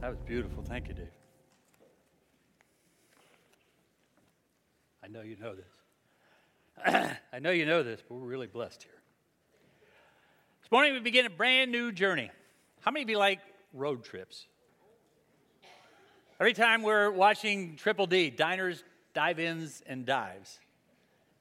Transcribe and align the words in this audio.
That 0.00 0.10
was 0.10 0.20
beautiful. 0.20 0.62
Thank 0.62 0.86
you, 0.86 0.94
Dave. 0.94 1.10
I 5.02 5.08
know 5.08 5.22
you 5.22 5.36
know 5.36 5.54
this. 5.56 7.16
I 7.32 7.40
know 7.40 7.50
you 7.50 7.66
know 7.66 7.82
this, 7.82 8.00
but 8.08 8.14
we're 8.14 8.26
really 8.26 8.46
blessed 8.46 8.84
here. 8.84 8.92
This 10.62 10.70
morning 10.70 10.92
we 10.92 11.00
begin 11.00 11.26
a 11.26 11.30
brand 11.30 11.72
new 11.72 11.90
journey. 11.90 12.30
How 12.80 12.92
many 12.92 13.02
of 13.02 13.10
you 13.10 13.18
like 13.18 13.40
road 13.72 14.04
trips? 14.04 14.46
Every 16.38 16.52
time 16.52 16.82
we're 16.82 17.10
watching 17.10 17.74
Triple 17.74 18.06
D, 18.06 18.30
diners, 18.30 18.84
drive-ins, 19.14 19.82
and 19.84 20.06
dives, 20.06 20.60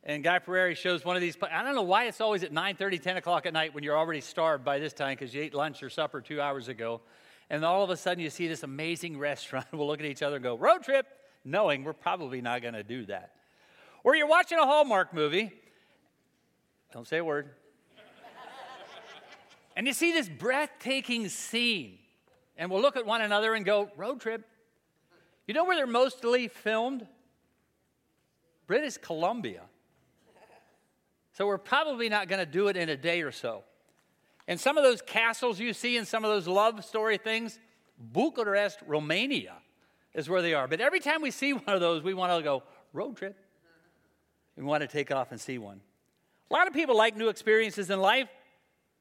and 0.04 0.24
Guy 0.24 0.40
Fieri 0.40 0.74
shows 0.74 1.06
one 1.06 1.16
of 1.16 1.22
these. 1.22 1.38
I 1.44 1.62
don't 1.62 1.76
know 1.76 1.84
why 1.84 2.06
it's 2.06 2.22
always 2.22 2.44
at 2.44 2.52
9 2.52 2.76
30, 2.76 2.98
10 2.98 3.18
o'clock 3.18 3.46
at 3.46 3.54
night 3.54 3.76
when 3.76 3.84
you're 3.84 3.98
already 3.98 4.22
starved 4.22 4.66
by 4.66 4.80
this 4.80 4.94
time 4.94 5.16
because 5.16 5.36
you 5.36 5.44
ate 5.44 5.54
lunch 5.54 5.84
or 5.84 5.92
supper 5.92 6.22
two 6.22 6.42
hours 6.42 6.70
ago. 6.70 7.02
And 7.50 7.64
all 7.64 7.84
of 7.84 7.90
a 7.90 7.98
sudden 7.98 8.24
you 8.24 8.30
see 8.30 8.48
this 8.48 8.64
amazing 8.64 9.18
restaurant. 9.20 9.68
We'll 9.72 9.88
look 9.88 10.00
at 10.00 10.06
each 10.06 10.22
other 10.22 10.38
and 10.38 10.44
go, 10.44 10.58
road 10.58 10.84
trip, 10.84 11.08
knowing 11.44 11.84
we're 11.84 11.94
probably 11.94 12.42
not 12.42 12.62
going 12.62 12.74
to 12.74 12.84
do 12.84 13.06
that. 13.06 13.34
Or 14.04 14.16
you're 14.16 14.28
watching 14.28 14.58
a 14.58 14.66
Hallmark 14.66 15.14
movie. 15.14 15.52
Don't 16.94 17.08
say 17.08 17.18
a 17.18 17.24
word. 17.24 17.50
and 19.76 19.88
you 19.88 19.94
see 19.94 20.12
this 20.12 20.30
breathtaking 20.30 21.30
scene. 21.30 21.98
And 22.58 22.72
we'll 22.72 22.82
look 22.82 22.98
at 22.98 23.06
one 23.06 23.22
another 23.22 23.54
and 23.54 23.66
go, 23.66 23.90
road 23.98 24.22
trip. 24.22 24.46
You 25.48 25.54
know 25.54 25.66
where 25.66 25.76
they're 25.76 25.88
mostly 25.88 26.48
filmed? 26.48 27.08
British 28.66 28.98
Columbia. 28.98 29.64
So 31.34 31.46
we're 31.46 31.60
probably 31.60 32.10
not 32.10 32.28
going 32.28 32.40
to 32.40 32.52
do 32.52 32.68
it 32.68 32.76
in 32.76 32.90
a 32.90 32.98
day 32.98 33.22
or 33.22 33.32
so. 33.32 33.64
And 34.48 34.60
some 34.60 34.78
of 34.78 34.84
those 34.84 35.02
castles 35.02 35.60
you 35.60 35.74
see 35.74 35.98
and 35.98 36.08
some 36.08 36.24
of 36.24 36.32
those 36.32 36.48
love 36.48 36.84
story 36.86 37.18
things, 37.18 37.60
Bucharest, 38.00 38.80
Romania 38.86 39.54
is 40.14 40.30
where 40.30 40.42
they 40.42 40.54
are. 40.54 40.68
But 40.68 40.80
every 40.80 41.00
time 41.00 41.22
we 41.22 41.32
see 41.32 41.54
one 41.54 41.76
of 41.76 41.82
those, 41.82 42.04
we 42.04 42.14
want 42.14 42.32
to 42.38 42.44
go, 42.44 42.64
road 42.94 43.18
trip. 43.18 43.36
We 44.56 44.64
want 44.64 44.82
to 44.82 44.88
take 44.88 45.12
off 45.12 45.32
and 45.32 45.40
see 45.40 45.58
one. 45.58 45.82
A 46.50 46.54
lot 46.54 46.68
of 46.68 46.74
people 46.74 46.96
like 46.96 47.16
new 47.16 47.30
experiences 47.30 47.90
in 47.90 48.00
life, 48.00 48.30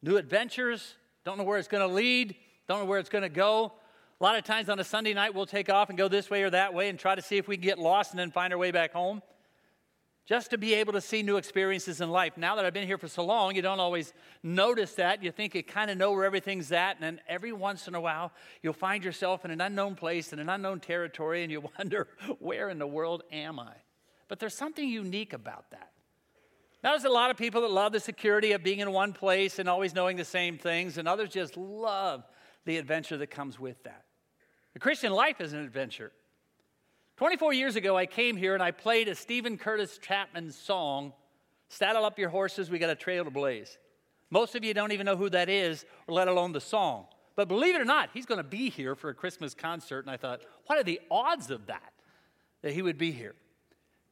new 0.03 0.17
adventures, 0.17 0.97
don't 1.25 1.39
know 1.39 1.45
where 1.45 1.59
it's 1.59 1.69
going 1.69 1.87
to 1.87 1.95
lead, 1.95 2.35
don't 2.69 2.81
know 2.81 2.85
where 2.85 2.99
it's 2.99 3.09
going 3.09 3.23
to 3.23 3.29
go. 3.29 3.73
A 4.21 4.25
lot 4.25 4.37
of 4.37 4.45
times 4.45 4.69
on 4.69 4.79
a 4.81 4.85
Sunday 4.85 5.15
night, 5.15 5.35
we'll 5.35 5.47
take 5.47 5.71
off 5.71 5.89
and 5.89 5.97
go 5.97 6.09
this 6.09 6.29
way 6.29 6.43
or 6.43 6.51
that 6.51 6.75
way 6.75 6.89
and 6.89 6.99
try 6.99 7.15
to 7.15 7.23
see 7.23 7.37
if 7.37 7.47
we 7.47 7.57
can 7.57 7.65
get 7.65 7.79
lost 7.79 8.11
and 8.11 8.19
then 8.19 8.31
find 8.31 8.53
our 8.53 8.59
way 8.59 8.71
back 8.71 8.93
home 8.93 9.23
just 10.27 10.51
to 10.51 10.59
be 10.59 10.75
able 10.75 10.93
to 10.93 11.01
see 11.01 11.23
new 11.23 11.37
experiences 11.37 12.01
in 12.01 12.11
life. 12.11 12.37
Now 12.37 12.57
that 12.57 12.65
I've 12.65 12.75
been 12.75 12.87
here 12.87 12.99
for 12.99 13.07
so 13.07 13.25
long, 13.25 13.55
you 13.55 13.63
don't 13.63 13.79
always 13.79 14.13
notice 14.43 14.95
that. 14.95 15.23
You 15.23 15.31
think 15.31 15.55
you 15.55 15.63
kind 15.63 15.89
of 15.89 15.97
know 15.97 16.11
where 16.13 16.25
everything's 16.25 16.73
at, 16.73 16.97
and 16.97 17.03
then 17.03 17.21
every 17.29 17.53
once 17.53 17.87
in 17.87 17.95
a 17.95 18.01
while, 18.01 18.33
you'll 18.61 18.73
find 18.73 19.05
yourself 19.05 19.45
in 19.45 19.53
an 19.53 19.61
unknown 19.61 19.95
place, 19.95 20.33
in 20.33 20.41
an 20.41 20.49
unknown 20.49 20.81
territory, 20.81 21.45
and 21.45 21.53
you 21.53 21.61
wonder, 21.79 22.09
where 22.41 22.69
in 22.69 22.79
the 22.79 22.87
world 22.87 23.23
am 23.31 23.61
I? 23.61 23.75
But 24.27 24.41
there's 24.41 24.55
something 24.55 24.89
unique 24.89 25.33
about 25.33 25.71
that. 25.71 25.93
Now, 26.83 26.91
there's 26.91 27.05
a 27.05 27.09
lot 27.09 27.31
of 27.31 27.37
people 27.37 27.63
that 27.63 27.71
love 27.71 27.93
the 27.93 28.01
security 28.01 28.53
of 28.53 28.65
being 28.65 28.81
in 28.81 28.91
one 28.93 29.13
place 29.13 29.61
and 29.61 29.69
always 29.69 29.95
knowing 29.95 30.17
the 30.17 30.25
same 30.25 30.59
things, 30.59 30.99
and 30.99 31.07
others 31.07 31.31
just 31.31 31.57
love 31.57 32.25
the 32.65 32.79
adventure 32.79 33.17
that 33.17 33.29
comes 33.29 33.61
with 33.61 33.81
that. 33.85 34.05
The 34.75 34.81
Christian 34.81 35.13
life 35.13 35.41
is 35.41 35.53
an 35.53 35.61
adventure. 35.61 36.13
24 37.17 37.55
years 37.55 37.77
ago, 37.77 37.97
I 37.97 38.05
came 38.05 38.37
here 38.37 38.53
and 38.53 38.63
I 38.63 38.73
played 38.73 39.09
a 39.09 39.15
Steven 39.15 39.57
Curtis 39.57 39.99
Chapman 39.99 40.53
song, 40.53 41.15
Saddle 41.71 42.05
Up 42.05 42.19
Your 42.19 42.29
Horses, 42.29 42.71
We 42.71 42.79
Got 42.79 42.91
a 42.91 42.95
Trail 42.95 43.25
to 43.25 43.31
Blaze. 43.31 43.79
Most 44.29 44.55
of 44.55 44.65
you 44.65 44.75
don't 44.75 44.93
even 44.93 45.07
know 45.07 45.17
who 45.17 45.31
that 45.31 45.49
is, 45.49 45.87
let 46.09 46.29
alone 46.29 46.53
the 46.53 46.61
song. 46.61 47.07
But 47.35 47.49
believe 47.49 47.75
it 47.75 47.81
or 47.81 47.87
not, 47.87 48.11
he's 48.13 48.27
going 48.27 48.39
to 48.39 48.45
be 48.45 48.69
here 48.69 48.95
for 48.95 49.09
a 49.09 49.15
Christmas 49.15 49.55
concert. 49.55 50.01
And 50.01 50.11
I 50.11 50.19
thought, 50.19 50.43
what 50.67 50.79
are 50.79 50.85
the 50.85 51.01
odds 51.11 51.51
of 51.51 51.67
that, 51.67 51.93
that 52.61 52.73
he 52.73 52.83
would 52.83 52.99
be 52.99 53.13
here? 53.13 53.35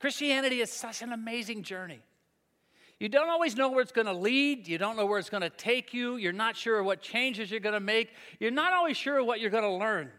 Christianity 0.01 0.61
is 0.61 0.71
such 0.71 1.03
an 1.03 1.13
amazing 1.13 1.63
journey. 1.63 2.01
You 2.99 3.11
don't 3.11 3.29
always 3.29 3.55
know 3.55 3.71
where 3.71 3.83
it's 3.83 3.93
going 3.93 4.07
to 4.07 4.15
lead. 4.15 4.67
You 4.67 4.79
don't 4.79 4.97
know 4.97 5.05
where 5.05 5.19
it's 5.19 5.31
going 5.31 5.43
to 5.43 5.51
take 5.51 5.93
you. 5.93 6.17
You're 6.17 6.33
not 6.33 6.57
sure 6.57 6.83
what 6.83 7.03
changes 7.03 7.51
you're 7.51 7.61
going 7.61 7.75
to 7.75 7.81
make. 7.81 8.13
You're 8.41 8.51
not 8.51 8.73
always 8.73 8.97
sure 8.97 9.23
what 9.23 9.41
you're 9.41 9.51
going 9.51 9.65
to 9.65 9.71
learn. 9.71 10.11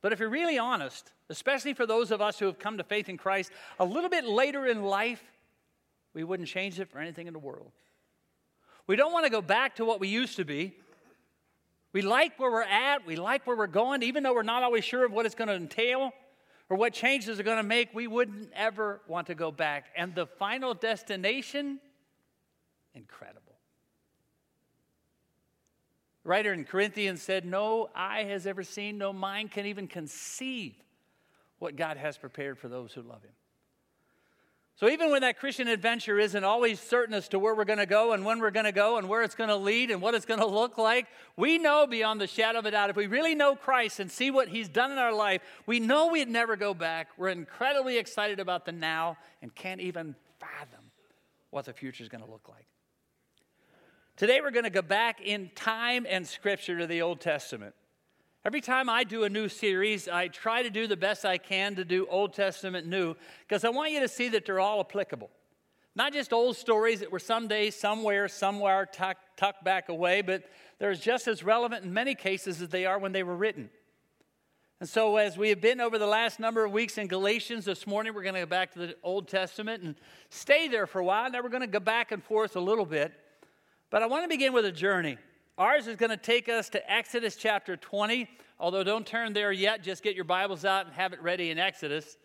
But 0.00 0.12
if 0.12 0.18
you're 0.18 0.28
really 0.28 0.58
honest, 0.58 1.12
especially 1.28 1.74
for 1.74 1.86
those 1.86 2.10
of 2.10 2.20
us 2.20 2.38
who 2.38 2.46
have 2.46 2.58
come 2.58 2.78
to 2.78 2.84
faith 2.84 3.08
in 3.08 3.16
Christ 3.16 3.50
a 3.78 3.84
little 3.84 4.10
bit 4.10 4.24
later 4.24 4.66
in 4.66 4.82
life, 4.82 5.22
we 6.14 6.24
wouldn't 6.24 6.48
change 6.48 6.78
it 6.80 6.88
for 6.88 6.98
anything 6.98 7.26
in 7.26 7.32
the 7.32 7.38
world. 7.38 7.72
We 8.86 8.96
don't 8.96 9.12
want 9.12 9.24
to 9.26 9.30
go 9.30 9.42
back 9.42 9.76
to 9.76 9.84
what 9.84 10.00
we 10.00 10.08
used 10.08 10.36
to 10.36 10.44
be. 10.44 10.74
We 11.92 12.02
like 12.02 12.38
where 12.38 12.50
we're 12.50 12.62
at, 12.62 13.06
we 13.06 13.16
like 13.16 13.46
where 13.46 13.56
we're 13.56 13.66
going, 13.66 14.02
even 14.02 14.22
though 14.22 14.34
we're 14.34 14.42
not 14.42 14.62
always 14.62 14.84
sure 14.84 15.04
of 15.04 15.12
what 15.12 15.26
it's 15.26 15.34
going 15.34 15.48
to 15.48 15.54
entail 15.54 16.12
or 16.68 16.76
what 16.76 16.92
changes 16.92 17.40
are 17.40 17.42
going 17.42 17.56
to 17.56 17.62
make, 17.62 17.94
we 17.94 18.06
wouldn't 18.06 18.50
ever 18.54 19.00
want 19.08 19.28
to 19.28 19.34
go 19.34 19.50
back. 19.50 19.86
And 19.96 20.14
the 20.14 20.26
final 20.26 20.74
destination, 20.74 21.80
incredible. 22.94 23.42
The 26.22 26.28
writer 26.28 26.52
in 26.52 26.64
Corinthians 26.64 27.22
said, 27.22 27.44
No 27.44 27.88
eye 27.94 28.24
has 28.24 28.46
ever 28.46 28.62
seen, 28.62 28.98
no 28.98 29.12
mind 29.12 29.52
can 29.52 29.66
even 29.66 29.86
conceive 29.86 30.74
what 31.58 31.76
God 31.76 31.96
has 31.96 32.18
prepared 32.18 32.58
for 32.58 32.68
those 32.68 32.92
who 32.92 33.02
love 33.02 33.22
Him. 33.22 33.32
So, 34.78 34.90
even 34.90 35.10
when 35.10 35.22
that 35.22 35.38
Christian 35.38 35.68
adventure 35.68 36.18
isn't 36.18 36.44
always 36.44 36.78
certain 36.78 37.14
as 37.14 37.28
to 37.28 37.38
where 37.38 37.54
we're 37.54 37.64
going 37.64 37.78
to 37.78 37.86
go 37.86 38.12
and 38.12 38.26
when 38.26 38.40
we're 38.40 38.50
going 38.50 38.66
to 38.66 38.72
go 38.72 38.98
and 38.98 39.08
where 39.08 39.22
it's 39.22 39.34
going 39.34 39.48
to 39.48 39.56
lead 39.56 39.90
and 39.90 40.02
what 40.02 40.14
it's 40.14 40.26
going 40.26 40.40
to 40.40 40.46
look 40.46 40.76
like, 40.76 41.06
we 41.34 41.56
know 41.56 41.86
beyond 41.86 42.20
the 42.20 42.26
shadow 42.26 42.58
of 42.58 42.66
a 42.66 42.70
doubt, 42.70 42.90
if 42.90 42.96
we 42.96 43.06
really 43.06 43.34
know 43.34 43.56
Christ 43.56 44.00
and 44.00 44.10
see 44.10 44.30
what 44.30 44.48
He's 44.48 44.68
done 44.68 44.92
in 44.92 44.98
our 44.98 45.14
life, 45.14 45.40
we 45.64 45.80
know 45.80 46.08
we'd 46.08 46.28
never 46.28 46.56
go 46.56 46.74
back. 46.74 47.08
We're 47.16 47.30
incredibly 47.30 47.96
excited 47.96 48.38
about 48.38 48.66
the 48.66 48.72
now 48.72 49.16
and 49.40 49.54
can't 49.54 49.80
even 49.80 50.14
fathom 50.38 50.84
what 51.48 51.64
the 51.64 51.72
future 51.72 52.02
is 52.02 52.10
going 52.10 52.22
to 52.22 52.30
look 52.30 52.46
like. 52.50 52.66
Today, 54.18 54.40
we're 54.42 54.50
going 54.50 54.64
to 54.64 54.70
go 54.70 54.82
back 54.82 55.22
in 55.22 55.50
time 55.54 56.06
and 56.06 56.26
scripture 56.26 56.76
to 56.78 56.86
the 56.86 57.00
Old 57.00 57.22
Testament. 57.22 57.74
Every 58.46 58.60
time 58.60 58.88
I 58.88 59.02
do 59.02 59.24
a 59.24 59.28
new 59.28 59.48
series, 59.48 60.06
I 60.06 60.28
try 60.28 60.62
to 60.62 60.70
do 60.70 60.86
the 60.86 60.96
best 60.96 61.24
I 61.24 61.36
can 61.36 61.74
to 61.74 61.84
do 61.84 62.06
Old 62.08 62.32
Testament 62.32 62.86
new 62.86 63.16
because 63.40 63.64
I 63.64 63.70
want 63.70 63.90
you 63.90 63.98
to 63.98 64.06
see 64.06 64.28
that 64.28 64.46
they're 64.46 64.60
all 64.60 64.78
applicable. 64.78 65.30
Not 65.96 66.12
just 66.12 66.32
old 66.32 66.56
stories 66.56 67.00
that 67.00 67.10
were 67.10 67.18
someday, 67.18 67.70
somewhere, 67.70 68.28
somewhere 68.28 68.86
tucked, 68.86 69.36
tucked 69.36 69.64
back 69.64 69.88
away, 69.88 70.22
but 70.22 70.44
they're 70.78 70.94
just 70.94 71.26
as 71.26 71.42
relevant 71.42 71.84
in 71.84 71.92
many 71.92 72.14
cases 72.14 72.62
as 72.62 72.68
they 72.68 72.86
are 72.86 73.00
when 73.00 73.10
they 73.10 73.24
were 73.24 73.34
written. 73.34 73.68
And 74.78 74.88
so, 74.88 75.16
as 75.16 75.36
we 75.36 75.48
have 75.48 75.60
been 75.60 75.80
over 75.80 75.98
the 75.98 76.06
last 76.06 76.38
number 76.38 76.64
of 76.64 76.70
weeks 76.70 76.98
in 76.98 77.08
Galatians, 77.08 77.64
this 77.64 77.84
morning 77.84 78.14
we're 78.14 78.22
going 78.22 78.36
to 78.36 78.42
go 78.42 78.46
back 78.46 78.74
to 78.74 78.78
the 78.78 78.96
Old 79.02 79.26
Testament 79.26 79.82
and 79.82 79.96
stay 80.30 80.68
there 80.68 80.86
for 80.86 81.00
a 81.00 81.04
while. 81.04 81.28
Now 81.28 81.42
we're 81.42 81.48
going 81.48 81.62
to 81.62 81.66
go 81.66 81.80
back 81.80 82.12
and 82.12 82.22
forth 82.22 82.54
a 82.54 82.60
little 82.60 82.86
bit. 82.86 83.12
But 83.90 84.04
I 84.04 84.06
want 84.06 84.22
to 84.22 84.28
begin 84.28 84.52
with 84.52 84.64
a 84.64 84.70
journey. 84.70 85.18
Ours 85.58 85.86
is 85.86 85.96
going 85.96 86.10
to 86.10 86.18
take 86.18 86.50
us 86.50 86.68
to 86.68 86.92
Exodus 86.92 87.34
chapter 87.34 87.78
20, 87.78 88.28
although 88.60 88.84
don't 88.84 89.06
turn 89.06 89.32
there 89.32 89.50
yet, 89.50 89.82
just 89.82 90.02
get 90.02 90.14
your 90.14 90.26
Bibles 90.26 90.66
out 90.66 90.84
and 90.84 90.94
have 90.94 91.14
it 91.14 91.22
ready 91.22 91.50
in 91.50 91.58
Exodus. 91.58 92.18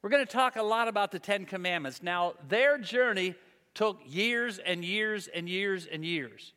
We're 0.00 0.08
going 0.08 0.24
to 0.24 0.32
talk 0.32 0.56
a 0.56 0.62
lot 0.62 0.88
about 0.88 1.12
the 1.12 1.18
Ten 1.18 1.44
Commandments. 1.44 2.02
Now, 2.02 2.32
their 2.48 2.78
journey 2.78 3.34
took 3.74 4.00
years 4.06 4.58
and 4.58 4.82
years 4.82 5.28
and 5.28 5.50
years 5.50 5.84
and 5.84 6.02
years. 6.02 6.54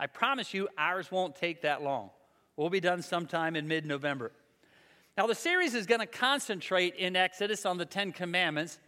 I 0.00 0.06
promise 0.06 0.54
you, 0.54 0.68
ours 0.78 1.12
won't 1.12 1.36
take 1.36 1.60
that 1.60 1.82
long. 1.82 2.08
We'll 2.56 2.70
be 2.70 2.80
done 2.80 3.02
sometime 3.02 3.54
in 3.54 3.68
mid 3.68 3.84
November. 3.84 4.32
Now, 5.18 5.26
the 5.26 5.34
series 5.34 5.74
is 5.74 5.84
going 5.84 6.00
to 6.00 6.06
concentrate 6.06 6.94
in 6.94 7.14
Exodus 7.14 7.66
on 7.66 7.76
the 7.76 7.84
Ten 7.84 8.12
Commandments. 8.12 8.78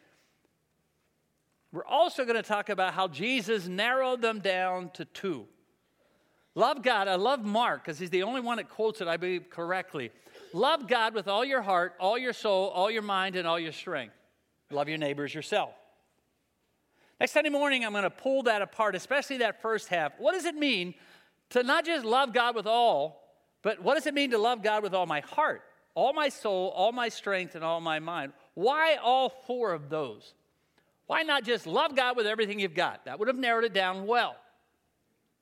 We're 1.73 1.85
also 1.85 2.25
going 2.25 2.37
to 2.37 2.43
talk 2.43 2.71
about 2.71 2.95
how 2.95 3.07
Jesus 3.07 3.69
narrowed 3.69 4.23
them 4.23 4.41
down 4.41 4.91
to 4.95 5.05
two. 5.05 5.47
Love 6.55 6.83
God. 6.83 7.09
I 7.09 7.15
love 7.15 7.45
Mark 7.45 7.85
because 7.85 7.99
he's 7.99 8.11
the 8.11 8.25
only 8.25 8.41
one 8.41 8.57
that 8.57 8.69
quotes 8.69 9.01
it, 9.01 9.09
I 9.09 9.17
believe, 9.17 9.51
correctly. 9.51 10.11
Love 10.53 10.89
God 10.89 11.15
with 11.15 11.29
all 11.29 11.45
your 11.45 11.63
heart, 11.63 11.95
all 12.01 12.19
your 12.19 12.33
soul, 12.33 12.69
all 12.69 12.91
your 12.91 13.03
mind, 13.03 13.37
and 13.37 13.47
all 13.47 13.59
your 13.59 13.73
strength. 13.73 14.15
Love 14.71 14.89
your 14.89 14.99
neighbors 14.99 15.35
yourself. 15.35 15.71
Next 17.21 17.33
Sunday 17.33 17.51
morning, 17.51 17.85
I'm 17.85 17.93
going 17.93 18.05
to 18.05 18.11
pull 18.11 18.45
that 18.45 18.63
apart, 18.63 18.95
especially 18.95 19.39
that 19.39 19.61
first 19.63 19.89
half. 19.89 20.13
What 20.19 20.33
does 20.33 20.45
it 20.45 20.55
mean 20.55 20.95
to 21.51 21.63
not 21.63 21.85
just 21.85 22.05
love 22.05 22.33
God 22.33 22.57
with 22.57 22.67
all, 22.67 23.23
but 23.63 23.83
what 23.83 23.95
does 23.95 24.07
it 24.07 24.15
mean 24.15 24.31
to 24.31 24.39
love 24.39 24.63
God 24.63 24.83
with 24.83 24.95
all 24.95 25.07
my 25.07 25.21
heart, 25.21 25.63
all 25.95 26.13
my 26.13 26.31
soul, 26.31 26.73
all 26.75 26.93
my 26.93 27.11
strength, 27.11 27.55
and 27.55 27.63
all 27.63 27.81
my 27.81 27.99
mind? 27.99 28.33
Why 28.55 28.97
all 28.97 29.29
four 29.29 29.73
of 29.73 29.91
those? 29.91 30.35
Why 31.07 31.23
not 31.23 31.45
just 31.45 31.67
love 31.67 31.95
God 31.95 32.17
with 32.17 32.27
everything 32.27 32.59
you've 32.59 32.75
got? 32.75 33.05
That 33.05 33.19
would 33.19 33.29
have 33.29 33.37
narrowed 33.37 33.65
it 33.65 33.75
down 33.75 34.07
well. 34.07 34.37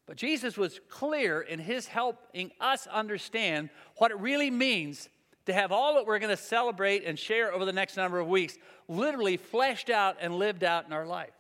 But 0.09 0.17
Jesus 0.17 0.57
was 0.57 0.81
clear 0.89 1.43
in 1.43 1.59
his 1.59 1.87
helping 1.87 2.51
us 2.61 2.87
understand 2.87 3.69
what 3.99 4.11
it 4.11 4.19
really 4.19 4.51
means 4.51 5.11
to 5.45 5.53
have 5.53 5.71
all 5.71 5.97
that 5.97 6.07
we're 6.07 6.19
going 6.19 6.35
to 6.35 6.43
celebrate 6.43 7.05
and 7.05 7.19
share 7.19 7.53
over 7.53 7.67
the 7.67 7.75
next 7.75 7.95
number 7.99 8.19
of 8.19 8.27
weeks 8.27 8.57
literally 8.89 9.37
fleshed 9.37 9.91
out 9.91 10.17
and 10.19 10.35
lived 10.35 10.65
out 10.65 10.87
in 10.87 10.95
our 10.95 11.07
life. 11.07 11.35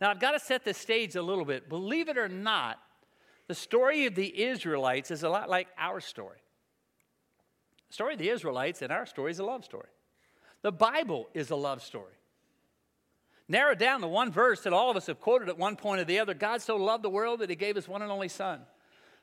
Now, 0.00 0.10
I've 0.10 0.20
got 0.20 0.32
to 0.32 0.38
set 0.38 0.64
the 0.64 0.72
stage 0.72 1.16
a 1.16 1.22
little 1.22 1.44
bit. 1.44 1.68
Believe 1.68 2.08
it 2.08 2.16
or 2.16 2.28
not, 2.28 2.78
the 3.48 3.56
story 3.56 4.06
of 4.06 4.14
the 4.14 4.44
Israelites 4.44 5.10
is 5.10 5.24
a 5.24 5.28
lot 5.28 5.50
like 5.50 5.66
our 5.76 6.00
story. 6.00 6.38
The 7.88 7.94
story 7.94 8.12
of 8.12 8.20
the 8.20 8.30
Israelites 8.30 8.82
and 8.82 8.92
our 8.92 9.04
story 9.04 9.32
is 9.32 9.40
a 9.40 9.44
love 9.44 9.64
story. 9.64 9.88
The 10.62 10.72
Bible 10.72 11.28
is 11.34 11.50
a 11.50 11.56
love 11.56 11.82
story. 11.82 12.14
Narrowed 13.48 13.78
down 13.78 14.00
to 14.00 14.08
one 14.08 14.32
verse 14.32 14.62
that 14.62 14.72
all 14.72 14.90
of 14.90 14.96
us 14.96 15.06
have 15.06 15.20
quoted 15.20 15.48
at 15.48 15.58
one 15.58 15.76
point 15.76 16.00
or 16.00 16.04
the 16.04 16.18
other 16.18 16.34
God 16.34 16.62
so 16.62 16.76
loved 16.76 17.04
the 17.04 17.10
world 17.10 17.40
that 17.40 17.50
he 17.50 17.56
gave 17.56 17.76
his 17.76 17.88
one 17.88 18.02
and 18.02 18.10
only 18.10 18.28
Son. 18.28 18.60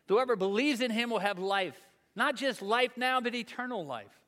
Whoever 0.08 0.36
believes 0.36 0.82
in 0.82 0.92
him 0.92 1.10
will 1.10 1.20
have 1.20 1.40
life, 1.40 1.78
not 2.16 2.36
just 2.36 2.62
life 2.62 2.98
now, 2.98 3.20
but 3.22 3.34
eternal 3.34 3.86
life. 3.86 4.20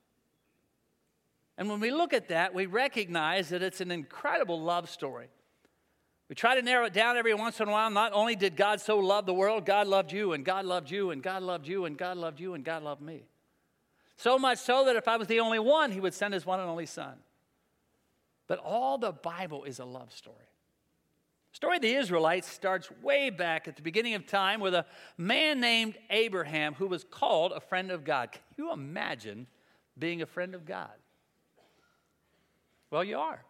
And 1.57 1.69
when 1.69 1.79
we 1.79 1.91
look 1.91 2.13
at 2.13 2.29
that, 2.29 2.53
we 2.53 2.65
recognize 2.65 3.49
that 3.49 3.61
it's 3.61 3.81
an 3.81 3.91
incredible 3.91 4.59
love 4.59 4.89
story. 4.89 5.27
We 6.29 6.35
try 6.35 6.55
to 6.55 6.61
narrow 6.63 6.85
it 6.85 6.93
down 6.93 7.17
every 7.17 7.33
once 7.35 7.59
in 7.59 7.67
a 7.67 7.71
while. 7.71 7.91
Not 7.91 8.13
only 8.13 8.35
did 8.35 8.55
God 8.55 8.81
so 8.81 8.97
love 8.97 9.27
the 9.27 9.33
world, 9.33 9.65
God 9.65 9.87
loved 9.87 10.11
you, 10.11 10.33
and 10.33 10.43
God 10.43 10.65
loved 10.65 10.89
you, 10.89 11.11
and 11.11 11.21
God 11.21 11.43
loved 11.43 11.67
you, 11.67 11.85
and 11.85 11.95
God 11.95 12.17
loved 12.17 12.39
you, 12.39 12.55
and 12.55 12.63
God 12.63 12.81
loved 12.81 13.01
me. 13.01 13.23
So 14.15 14.39
much 14.39 14.57
so 14.59 14.85
that 14.85 14.95
if 14.95 15.07
I 15.07 15.17
was 15.17 15.27
the 15.27 15.41
only 15.41 15.59
one, 15.59 15.91
He 15.91 15.99
would 15.99 16.13
send 16.13 16.33
His 16.33 16.45
one 16.45 16.59
and 16.59 16.69
only 16.69 16.85
Son. 16.85 17.15
But 18.47 18.59
all 18.59 18.97
the 18.97 19.11
Bible 19.11 19.63
is 19.63 19.79
a 19.79 19.85
love 19.85 20.11
story. 20.11 20.37
The 21.51 21.57
story 21.57 21.75
of 21.77 21.81
the 21.81 21.93
Israelites 21.93 22.49
starts 22.49 22.89
way 23.01 23.29
back 23.29 23.67
at 23.67 23.75
the 23.75 23.81
beginning 23.81 24.15
of 24.15 24.25
time 24.25 24.59
with 24.59 24.73
a 24.73 24.85
man 25.17 25.59
named 25.59 25.97
Abraham 26.09 26.73
who 26.73 26.87
was 26.87 27.03
called 27.03 27.51
a 27.51 27.59
friend 27.59 27.91
of 27.91 28.03
God. 28.03 28.31
Can 28.31 28.41
you 28.57 28.73
imagine 28.73 29.47
being 29.97 30.21
a 30.21 30.25
friend 30.25 30.55
of 30.55 30.65
God? 30.65 30.91
Well, 32.89 33.03
you 33.03 33.17
are. 33.19 33.43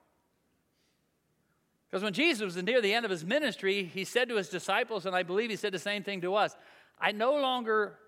Because 1.90 2.04
when 2.04 2.14
Jesus 2.14 2.42
was 2.42 2.62
near 2.62 2.82
the 2.82 2.94
end 2.94 3.06
of 3.06 3.12
his 3.12 3.24
ministry, 3.24 3.84
he 3.84 4.04
said 4.04 4.28
to 4.30 4.36
his 4.36 4.50
disciples, 4.50 5.06
and 5.06 5.16
I 5.16 5.24
believe 5.24 5.50
he 5.50 5.56
said 5.56 5.72
the 5.72 5.80
same 5.80 6.04
thing 6.04 6.22
to 6.22 6.36
us 6.36 6.56
I 7.00 7.12
no 7.12 7.36
longer 7.36 8.00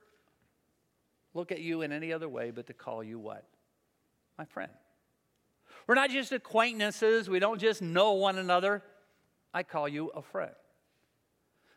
look 1.34 1.52
at 1.52 1.60
you 1.60 1.82
in 1.82 1.92
any 1.92 2.12
other 2.12 2.30
way 2.30 2.52
but 2.52 2.68
to 2.68 2.74
call 2.74 3.04
you 3.04 3.20
what? 3.20 3.46
My 4.38 4.46
friend. 4.46 4.72
We're 5.88 5.96
not 5.96 6.10
just 6.10 6.32
acquaintances, 6.32 7.30
we 7.30 7.40
don't 7.40 7.60
just 7.60 7.82
know 7.82 8.14
one 8.14 8.38
another. 8.38 8.84
I 9.54 9.64
call 9.64 9.88
you 9.88 10.08
a 10.10 10.22
friend. 10.22 10.52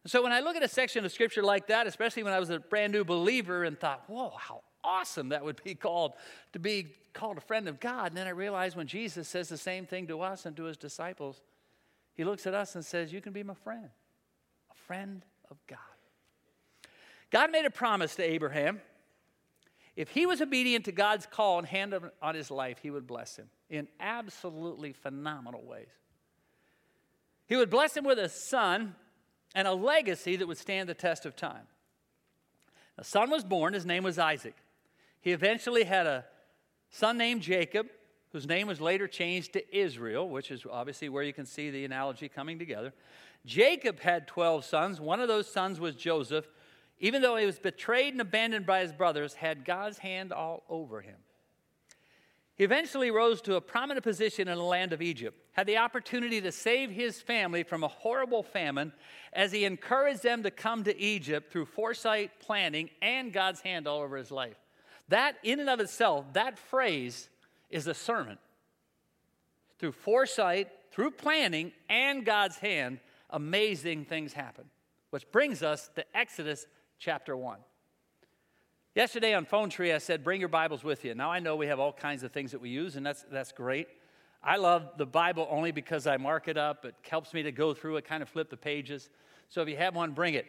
So 0.06 0.22
when 0.22 0.32
I 0.32 0.40
look 0.40 0.56
at 0.56 0.62
a 0.62 0.68
section 0.68 1.04
of 1.04 1.12
scripture 1.12 1.42
like 1.42 1.66
that, 1.66 1.86
especially 1.86 2.22
when 2.22 2.32
I 2.32 2.38
was 2.38 2.50
a 2.50 2.58
brand 2.58 2.92
new 2.92 3.04
believer 3.04 3.64
and 3.64 3.78
thought, 3.78 4.04
whoa, 4.08 4.32
how 4.36 4.62
awesome 4.82 5.28
that 5.30 5.44
would 5.44 5.62
be 5.62 5.74
called 5.74 6.12
to 6.52 6.58
be 6.58 6.86
called 7.12 7.36
a 7.36 7.42
friend 7.42 7.68
of 7.68 7.78
God. 7.80 8.08
And 8.08 8.16
then 8.16 8.26
I 8.26 8.30
realized 8.30 8.76
when 8.76 8.86
Jesus 8.86 9.28
says 9.28 9.48
the 9.48 9.58
same 9.58 9.86
thing 9.86 10.06
to 10.06 10.20
us 10.20 10.46
and 10.46 10.56
to 10.56 10.64
his 10.64 10.76
disciples, 10.76 11.42
he 12.14 12.24
looks 12.24 12.46
at 12.46 12.54
us 12.54 12.74
and 12.74 12.84
says, 12.84 13.12
You 13.12 13.20
can 13.20 13.32
be 13.32 13.42
my 13.42 13.54
friend, 13.54 13.90
a 14.70 14.74
friend 14.74 15.24
of 15.50 15.58
God. 15.66 15.78
God 17.30 17.50
made 17.50 17.64
a 17.64 17.70
promise 17.70 18.16
to 18.16 18.22
Abraham. 18.22 18.80
If 19.98 20.10
he 20.10 20.26
was 20.26 20.40
obedient 20.40 20.84
to 20.84 20.92
God's 20.92 21.26
call 21.26 21.58
and 21.58 21.66
hand 21.66 21.92
on 22.22 22.34
his 22.36 22.52
life, 22.52 22.78
he 22.80 22.88
would 22.88 23.04
bless 23.04 23.34
him 23.34 23.50
in 23.68 23.88
absolutely 23.98 24.92
phenomenal 24.92 25.64
ways. 25.66 25.88
He 27.48 27.56
would 27.56 27.68
bless 27.68 27.96
him 27.96 28.04
with 28.04 28.20
a 28.20 28.28
son 28.28 28.94
and 29.56 29.66
a 29.66 29.72
legacy 29.72 30.36
that 30.36 30.46
would 30.46 30.56
stand 30.56 30.88
the 30.88 30.94
test 30.94 31.26
of 31.26 31.34
time. 31.34 31.66
A 32.96 33.02
son 33.02 33.28
was 33.28 33.42
born, 33.42 33.74
his 33.74 33.84
name 33.84 34.04
was 34.04 34.20
Isaac. 34.20 34.54
He 35.20 35.32
eventually 35.32 35.82
had 35.82 36.06
a 36.06 36.24
son 36.90 37.18
named 37.18 37.42
Jacob, 37.42 37.88
whose 38.30 38.46
name 38.46 38.68
was 38.68 38.80
later 38.80 39.08
changed 39.08 39.54
to 39.54 39.76
Israel, 39.76 40.28
which 40.28 40.52
is 40.52 40.64
obviously 40.70 41.08
where 41.08 41.24
you 41.24 41.32
can 41.32 41.44
see 41.44 41.70
the 41.70 41.84
analogy 41.84 42.28
coming 42.28 42.60
together. 42.60 42.92
Jacob 43.44 43.98
had 43.98 44.28
12 44.28 44.64
sons. 44.64 45.00
One 45.00 45.18
of 45.18 45.26
those 45.26 45.52
sons 45.52 45.80
was 45.80 45.96
Joseph. 45.96 46.46
Even 47.00 47.22
though 47.22 47.36
he 47.36 47.46
was 47.46 47.58
betrayed 47.58 48.14
and 48.14 48.20
abandoned 48.20 48.66
by 48.66 48.80
his 48.80 48.92
brothers, 48.92 49.34
had 49.34 49.64
God's 49.64 49.98
hand 49.98 50.32
all 50.32 50.64
over 50.68 51.00
him. 51.00 51.16
He 52.56 52.64
eventually 52.64 53.12
rose 53.12 53.40
to 53.42 53.54
a 53.54 53.60
prominent 53.60 54.02
position 54.02 54.48
in 54.48 54.58
the 54.58 54.64
land 54.64 54.92
of 54.92 55.00
Egypt, 55.00 55.40
had 55.52 55.68
the 55.68 55.76
opportunity 55.76 56.40
to 56.40 56.50
save 56.50 56.90
his 56.90 57.20
family 57.20 57.62
from 57.62 57.84
a 57.84 57.88
horrible 57.88 58.42
famine 58.42 58.92
as 59.32 59.52
he 59.52 59.64
encouraged 59.64 60.24
them 60.24 60.42
to 60.42 60.50
come 60.50 60.82
to 60.82 61.00
Egypt 61.00 61.52
through 61.52 61.66
foresight, 61.66 62.32
planning, 62.40 62.90
and 63.00 63.32
God's 63.32 63.60
hand 63.60 63.86
all 63.86 64.00
over 64.00 64.16
his 64.16 64.32
life. 64.32 64.56
That, 65.08 65.36
in 65.44 65.60
and 65.60 65.70
of 65.70 65.78
itself, 65.78 66.32
that 66.32 66.58
phrase 66.58 67.28
is 67.70 67.86
a 67.86 67.94
sermon. 67.94 68.38
Through 69.78 69.92
foresight, 69.92 70.68
through 70.90 71.12
planning, 71.12 71.70
and 71.88 72.26
God's 72.26 72.58
hand, 72.58 72.98
amazing 73.30 74.04
things 74.04 74.32
happen. 74.32 74.64
Which 75.10 75.30
brings 75.30 75.62
us 75.62 75.90
to 75.94 76.04
Exodus 76.16 76.66
chapter 76.98 77.36
1. 77.36 77.58
Yesterday 78.94 79.34
on 79.34 79.44
Phone 79.44 79.70
Tree, 79.70 79.92
I 79.92 79.98
said, 79.98 80.24
bring 80.24 80.40
your 80.40 80.48
Bibles 80.48 80.82
with 80.82 81.04
you. 81.04 81.14
Now 81.14 81.30
I 81.30 81.38
know 81.38 81.54
we 81.56 81.68
have 81.68 81.78
all 81.78 81.92
kinds 81.92 82.24
of 82.24 82.32
things 82.32 82.50
that 82.50 82.60
we 82.60 82.70
use, 82.70 82.96
and 82.96 83.06
that's, 83.06 83.24
that's 83.30 83.52
great. 83.52 83.88
I 84.42 84.56
love 84.56 84.90
the 84.96 85.06
Bible 85.06 85.46
only 85.50 85.70
because 85.70 86.06
I 86.06 86.16
mark 86.16 86.48
it 86.48 86.56
up. 86.56 86.84
It 86.84 86.94
helps 87.08 87.32
me 87.32 87.42
to 87.44 87.52
go 87.52 87.74
through 87.74 87.96
it, 87.96 88.04
kind 88.04 88.22
of 88.22 88.28
flip 88.28 88.50
the 88.50 88.56
pages. 88.56 89.10
So 89.48 89.62
if 89.62 89.68
you 89.68 89.76
have 89.76 89.94
one, 89.94 90.12
bring 90.12 90.34
it. 90.34 90.46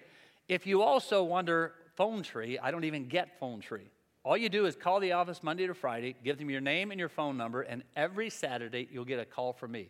If 0.47 0.65
you 0.65 0.81
also 0.81 1.23
wonder, 1.23 1.73
Phone 1.95 2.23
Tree, 2.23 2.57
I 2.57 2.71
don't 2.71 2.83
even 2.83 3.07
get 3.07 3.39
Phone 3.39 3.59
Tree. 3.59 3.89
All 4.23 4.35
you 4.35 4.49
do 4.49 4.65
is 4.65 4.75
call 4.75 4.99
the 4.99 5.13
office 5.13 5.43
Monday 5.43 5.67
to 5.67 5.73
Friday, 5.73 6.15
give 6.23 6.37
them 6.37 6.49
your 6.49 6.61
name 6.61 6.91
and 6.91 6.99
your 6.99 7.09
phone 7.09 7.37
number, 7.37 7.61
and 7.61 7.83
every 7.95 8.29
Saturday 8.29 8.87
you'll 8.91 9.05
get 9.05 9.19
a 9.19 9.25
call 9.25 9.53
from 9.53 9.71
me. 9.71 9.89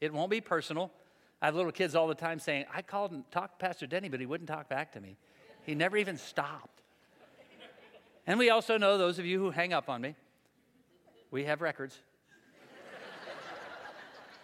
It 0.00 0.12
won't 0.12 0.30
be 0.30 0.40
personal. 0.40 0.90
I 1.40 1.46
have 1.46 1.54
little 1.54 1.72
kids 1.72 1.94
all 1.94 2.08
the 2.08 2.14
time 2.14 2.38
saying, 2.38 2.66
I 2.72 2.82
called 2.82 3.12
and 3.12 3.30
talked 3.30 3.58
to 3.58 3.66
Pastor 3.66 3.86
Denny, 3.86 4.08
but 4.08 4.20
he 4.20 4.26
wouldn't 4.26 4.48
talk 4.48 4.68
back 4.68 4.92
to 4.92 5.00
me. 5.00 5.16
He 5.64 5.74
never 5.74 5.96
even 5.96 6.16
stopped. 6.16 6.82
And 8.26 8.38
we 8.38 8.50
also 8.50 8.78
know 8.78 8.96
those 8.96 9.18
of 9.18 9.26
you 9.26 9.38
who 9.38 9.50
hang 9.50 9.72
up 9.72 9.88
on 9.88 10.00
me, 10.00 10.14
we 11.30 11.44
have 11.44 11.60
records. 11.60 11.98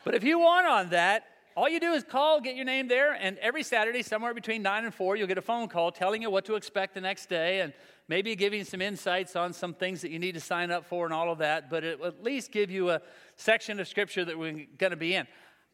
but 0.04 0.14
if 0.14 0.24
you 0.24 0.38
want 0.38 0.66
on 0.66 0.90
that, 0.90 1.24
all 1.56 1.68
you 1.68 1.80
do 1.80 1.92
is 1.92 2.04
call, 2.04 2.40
get 2.40 2.56
your 2.56 2.64
name 2.64 2.88
there, 2.88 3.12
and 3.12 3.36
every 3.38 3.62
Saturday, 3.62 4.02
somewhere 4.02 4.34
between 4.34 4.62
9 4.62 4.84
and 4.84 4.94
4, 4.94 5.16
you'll 5.16 5.26
get 5.26 5.38
a 5.38 5.42
phone 5.42 5.68
call 5.68 5.90
telling 5.90 6.22
you 6.22 6.30
what 6.30 6.44
to 6.46 6.54
expect 6.54 6.94
the 6.94 7.00
next 7.00 7.28
day 7.28 7.60
and 7.60 7.72
maybe 8.08 8.34
giving 8.36 8.64
some 8.64 8.80
insights 8.80 9.36
on 9.36 9.52
some 9.52 9.74
things 9.74 10.00
that 10.02 10.10
you 10.10 10.18
need 10.18 10.32
to 10.32 10.40
sign 10.40 10.70
up 10.70 10.86
for 10.86 11.04
and 11.04 11.14
all 11.14 11.30
of 11.30 11.38
that, 11.38 11.68
but 11.68 11.84
it 11.84 11.98
will 12.00 12.06
at 12.06 12.22
least 12.22 12.52
give 12.52 12.70
you 12.70 12.90
a 12.90 13.00
section 13.36 13.80
of 13.80 13.88
scripture 13.88 14.24
that 14.24 14.38
we're 14.38 14.66
going 14.78 14.90
to 14.90 14.96
be 14.96 15.14
in. 15.14 15.26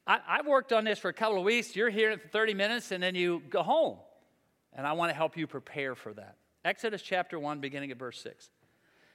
I, 0.06 0.20
have 0.28 0.46
worked 0.46 0.72
on 0.72 0.84
this 0.84 0.98
for 0.98 1.08
a 1.08 1.12
couple 1.12 1.38
of 1.38 1.44
weeks. 1.44 1.74
You're 1.74 1.90
here 1.90 2.16
for 2.16 2.28
30 2.28 2.54
minutes, 2.54 2.92
and 2.92 3.02
then 3.02 3.14
you 3.14 3.42
go 3.50 3.62
home. 3.62 3.98
And 4.76 4.86
I 4.86 4.92
want 4.92 5.10
to 5.10 5.16
help 5.16 5.36
you 5.36 5.46
prepare 5.46 5.94
for 5.94 6.12
that. 6.12 6.36
Exodus 6.64 7.02
chapter 7.02 7.38
1, 7.38 7.60
beginning 7.60 7.90
at 7.90 7.98
verse 7.98 8.20
6. 8.20 8.50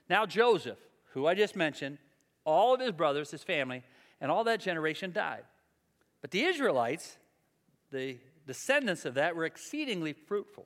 Now, 0.10 0.26
Joseph, 0.26 0.80
who 1.14 1.28
I 1.28 1.36
just 1.36 1.56
mentioned, 1.56 2.00
all 2.44 2.74
of 2.74 2.82
his 2.82 2.92
brothers, 2.92 3.32
his 3.32 3.44
family, 3.44 3.84
and 4.20 4.32
all 4.32 4.44
that 4.46 4.60
generation 4.60 5.12
died. 5.12 5.44
But 6.22 6.32
the 6.32 6.44
Israelites, 6.44 7.18
the 7.92 8.18
descendants 8.48 9.06
of 9.06 9.14
that, 9.14 9.36
were 9.36 9.46
exceedingly 9.46 10.14
fruitful. 10.14 10.66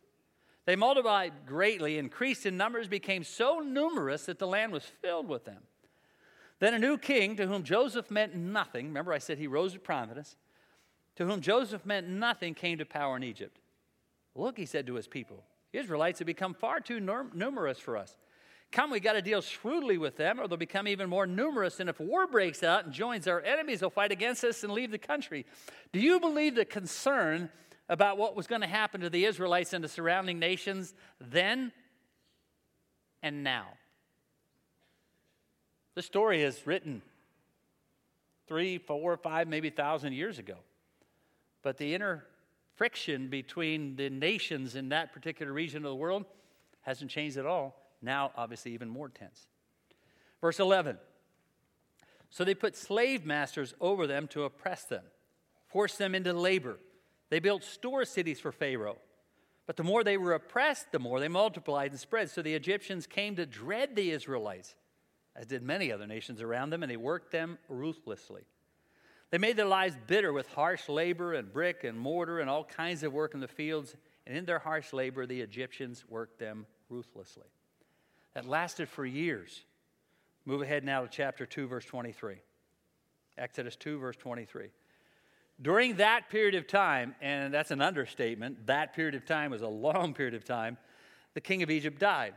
They 0.65 0.75
multiplied 0.75 1.33
greatly, 1.45 1.97
increased 1.97 2.45
in 2.45 2.57
numbers, 2.57 2.87
became 2.87 3.23
so 3.23 3.59
numerous 3.59 4.25
that 4.25 4.39
the 4.39 4.47
land 4.47 4.71
was 4.71 4.83
filled 5.01 5.27
with 5.27 5.45
them. 5.45 5.63
Then 6.59 6.73
a 6.73 6.79
new 6.79 6.97
king, 6.97 7.35
to 7.35 7.47
whom 7.47 7.63
Joseph 7.63 8.09
meant 8.09 8.33
nothing, 8.33 8.87
remember 8.87 9.11
I 9.11 9.17
said 9.17 9.37
he 9.37 9.47
rose 9.47 9.73
to 9.73 9.79
prominence, 9.79 10.37
to 11.17 11.25
whom 11.25 11.41
Joseph 11.41 11.85
meant 11.85 12.07
nothing, 12.07 12.53
came 12.53 12.77
to 12.77 12.85
power 12.85 13.17
in 13.17 13.23
Egypt. 13.23 13.59
Look, 14.35 14.57
he 14.57 14.65
said 14.65 14.85
to 14.87 14.95
his 14.95 15.07
people, 15.07 15.43
Israelites 15.71 16.19
have 16.19 16.25
become 16.25 16.53
far 16.53 16.79
too 16.79 16.99
numerous 16.99 17.79
for 17.79 17.97
us. 17.97 18.17
Come, 18.71 18.91
we 18.91 18.99
got 18.99 19.13
to 19.13 19.21
deal 19.21 19.41
shrewdly 19.41 19.97
with 19.97 20.17
them, 20.17 20.39
or 20.39 20.47
they'll 20.47 20.57
become 20.57 20.87
even 20.87 21.09
more 21.09 21.25
numerous. 21.25 21.79
And 21.79 21.89
if 21.89 21.99
war 21.99 22.27
breaks 22.27 22.63
out 22.63 22.85
and 22.85 22.93
joins 22.93 23.27
our 23.27 23.41
enemies, 23.41 23.79
they'll 23.79 23.89
fight 23.89 24.11
against 24.11 24.43
us 24.43 24.63
and 24.63 24.73
leave 24.73 24.91
the 24.91 24.97
country. 24.97 25.45
Do 25.93 25.99
you 25.99 26.19
believe 26.19 26.55
the 26.55 26.65
concern 26.65 27.49
about 27.87 28.17
what 28.17 28.35
was 28.35 28.47
going 28.47 28.61
to 28.61 28.67
happen 28.67 29.01
to 29.01 29.09
the 29.09 29.25
Israelites 29.25 29.71
and 29.71 29.83
the 29.83 29.87
surrounding 29.87 30.39
nations 30.39 30.93
then 31.21 31.71
and 33.23 33.43
now? 33.43 33.67
The 35.93 36.01
story 36.01 36.41
is 36.41 36.67
written 36.67 37.01
three, 38.47 38.77
four, 38.77 39.15
five, 39.15 39.47
maybe 39.47 39.69
thousand 39.69 40.13
years 40.13 40.39
ago. 40.39 40.55
But 41.63 41.77
the 41.77 41.95
inner 41.95 42.25
friction 42.75 43.29
between 43.29 43.95
the 43.95 44.09
nations 44.09 44.75
in 44.75 44.89
that 44.89 45.13
particular 45.13 45.51
region 45.51 45.77
of 45.77 45.89
the 45.89 45.95
world 45.95 46.25
hasn't 46.81 47.09
changed 47.09 47.37
at 47.37 47.45
all 47.45 47.75
now, 48.01 48.31
obviously, 48.37 48.73
even 48.73 48.89
more 48.89 49.09
tense. 49.09 49.47
Verse 50.39 50.59
11 50.59 50.97
So 52.29 52.43
they 52.43 52.53
put 52.53 52.77
slave 52.77 53.25
masters 53.25 53.73
over 53.81 54.07
them 54.07 54.27
to 54.29 54.43
oppress 54.43 54.83
them, 54.83 55.03
force 55.67 55.97
them 55.97 56.15
into 56.15 56.33
labor. 56.33 56.77
They 57.29 57.39
built 57.39 57.63
store 57.63 58.05
cities 58.05 58.39
for 58.39 58.51
Pharaoh. 58.51 58.97
But 59.65 59.77
the 59.77 59.83
more 59.83 60.03
they 60.03 60.17
were 60.17 60.33
oppressed, 60.33 60.91
the 60.91 60.99
more 60.99 61.19
they 61.19 61.27
multiplied 61.27 61.89
and 61.89 61.99
spread. 61.99 62.29
So 62.29 62.43
the 62.43 62.53
Egyptians 62.53 63.07
came 63.07 63.35
to 63.35 63.47
dread 63.47 63.95
the 63.95 64.11
Israelites, 64.11 64.75
as 65.35 65.47
did 65.47 65.63
many 65.63 65.91
other 65.91 66.05
nations 66.05 66.39
around 66.39 66.69
them, 66.69 66.83
and 66.83 66.91
they 66.91 66.97
worked 66.97 67.31
them 67.31 67.57
ruthlessly. 67.67 68.43
They 69.31 69.37
made 69.37 69.57
their 69.57 69.65
lives 69.65 69.97
bitter 70.07 70.31
with 70.31 70.47
harsh 70.47 70.87
labor 70.87 71.33
and 71.33 71.51
brick 71.51 71.83
and 71.83 71.97
mortar 71.97 72.39
and 72.39 72.49
all 72.49 72.63
kinds 72.63 73.03
of 73.03 73.11
work 73.11 73.33
in 73.33 73.39
the 73.39 73.47
fields. 73.47 73.95
And 74.27 74.37
in 74.37 74.45
their 74.45 74.59
harsh 74.59 74.93
labor, 74.93 75.25
the 75.25 75.41
Egyptians 75.41 76.03
worked 76.07 76.39
them 76.39 76.65
ruthlessly 76.89 77.47
that 78.35 78.47
lasted 78.47 78.87
for 78.87 79.05
years. 79.05 79.63
Move 80.45 80.61
ahead 80.61 80.83
now 80.83 81.01
to 81.01 81.07
chapter 81.07 81.45
2, 81.45 81.67
verse 81.67 81.85
23. 81.85 82.35
Exodus 83.37 83.75
2, 83.77 83.97
verse 83.97 84.15
23. 84.17 84.67
During 85.61 85.95
that 85.95 86.29
period 86.29 86.53
of 86.53 86.67
time, 86.67 87.15
and 87.21 87.53
that's 87.53 87.71
an 87.71 87.81
understatement, 87.81 88.67
that 88.67 88.93
period 88.93 89.15
of 89.15 89.25
time 89.25 89.51
was 89.51 89.61
a 89.61 89.67
long 89.67 90.13
period 90.13 90.35
of 90.35 90.43
time, 90.43 90.77
the 91.33 91.41
king 91.41 91.63
of 91.63 91.71
Egypt 91.71 91.97
died. 91.97 92.33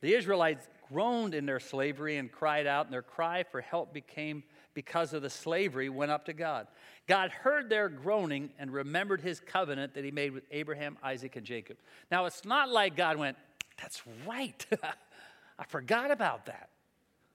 The 0.00 0.14
Israelites 0.14 0.68
groaned 0.88 1.34
in 1.34 1.46
their 1.46 1.60
slavery 1.60 2.16
and 2.16 2.30
cried 2.30 2.66
out, 2.66 2.86
and 2.86 2.92
their 2.92 3.02
cry 3.02 3.42
for 3.42 3.60
help 3.60 3.92
became 3.92 4.44
because 4.74 5.14
of 5.14 5.22
the 5.22 5.30
slavery 5.30 5.88
went 5.88 6.10
up 6.10 6.26
to 6.26 6.32
God. 6.32 6.66
God 7.06 7.30
heard 7.30 7.68
their 7.68 7.88
groaning 7.88 8.50
and 8.58 8.72
remembered 8.72 9.20
his 9.20 9.40
covenant 9.40 9.94
that 9.94 10.04
he 10.04 10.10
made 10.10 10.32
with 10.32 10.44
Abraham, 10.50 10.98
Isaac, 11.02 11.36
and 11.36 11.46
Jacob. 11.46 11.78
Now, 12.10 12.26
it's 12.26 12.44
not 12.44 12.70
like 12.70 12.96
God 12.96 13.16
went, 13.16 13.36
That's 13.80 14.02
right. 14.26 14.66
I 15.58 15.64
forgot 15.64 16.10
about 16.10 16.46
that. 16.46 16.70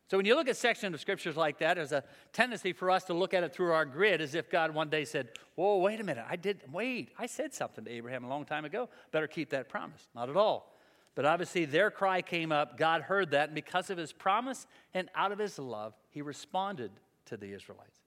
So 0.10 0.18
when 0.18 0.26
you 0.26 0.36
look 0.36 0.48
at 0.48 0.58
sections 0.58 0.94
of 0.96 1.00
scriptures 1.00 1.38
like 1.38 1.60
that, 1.60 1.76
there's 1.76 1.92
a 1.92 2.04
tendency 2.34 2.74
for 2.74 2.90
us 2.90 3.04
to 3.06 3.14
look 3.14 3.36
at 3.36 3.44
it 3.44 3.54
through 3.54 3.72
our 3.72 3.86
grid 3.86 4.22
as 4.22 4.34
if 4.34 4.50
God 4.50 4.74
one 4.74 4.90
day 4.90 5.06
said, 5.06 5.30
Whoa, 5.56 5.78
wait 5.78 6.00
a 6.00 6.04
minute, 6.04 6.26
I 6.28 6.36
did, 6.36 6.62
wait, 6.72 7.12
I 7.18 7.28
said 7.28 7.54
something 7.54 7.86
to 7.86 7.92
Abraham 7.92 8.24
a 8.24 8.30
long 8.30 8.46
time 8.46 8.66
ago. 8.66 8.90
Better 9.12 9.28
keep 9.28 9.52
that 9.52 9.70
promise. 9.70 10.08
Not 10.16 10.30
at 10.30 10.36
all. 10.36 10.74
But 11.16 11.26
obviously, 11.26 11.66
their 11.66 11.92
cry 11.92 12.22
came 12.22 12.52
up. 12.52 12.78
God 12.78 13.02
heard 13.02 13.32
that, 13.32 13.50
and 13.50 13.56
because 13.56 13.90
of 13.90 13.98
his 13.98 14.14
promise 14.14 14.68
and 14.94 15.10
out 15.16 15.32
of 15.32 15.38
his 15.38 15.60
love, 15.60 15.94
he 16.10 16.22
responded 16.22 16.92
to 17.30 17.38
the 17.38 17.54
Israelites. 17.54 18.00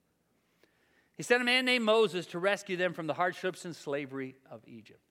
He 1.15 1.23
sent 1.23 1.41
a 1.41 1.45
man 1.45 1.65
named 1.65 1.85
Moses 1.85 2.25
to 2.27 2.39
rescue 2.39 2.77
them 2.77 2.93
from 2.93 3.07
the 3.07 3.13
hardships 3.13 3.65
and 3.65 3.75
slavery 3.75 4.35
of 4.49 4.61
Egypt. 4.67 5.01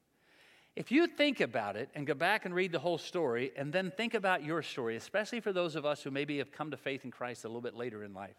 If 0.74 0.90
you 0.90 1.06
think 1.06 1.40
about 1.40 1.76
it 1.76 1.90
and 1.94 2.06
go 2.06 2.14
back 2.14 2.44
and 2.44 2.54
read 2.54 2.72
the 2.72 2.78
whole 2.78 2.98
story, 2.98 3.52
and 3.56 3.72
then 3.72 3.90
think 3.90 4.14
about 4.14 4.42
your 4.42 4.62
story, 4.62 4.96
especially 4.96 5.40
for 5.40 5.52
those 5.52 5.76
of 5.76 5.84
us 5.84 6.02
who 6.02 6.10
maybe 6.10 6.38
have 6.38 6.50
come 6.50 6.70
to 6.70 6.76
faith 6.76 7.04
in 7.04 7.10
Christ 7.10 7.44
a 7.44 7.48
little 7.48 7.60
bit 7.60 7.76
later 7.76 8.02
in 8.02 8.14
life, 8.14 8.36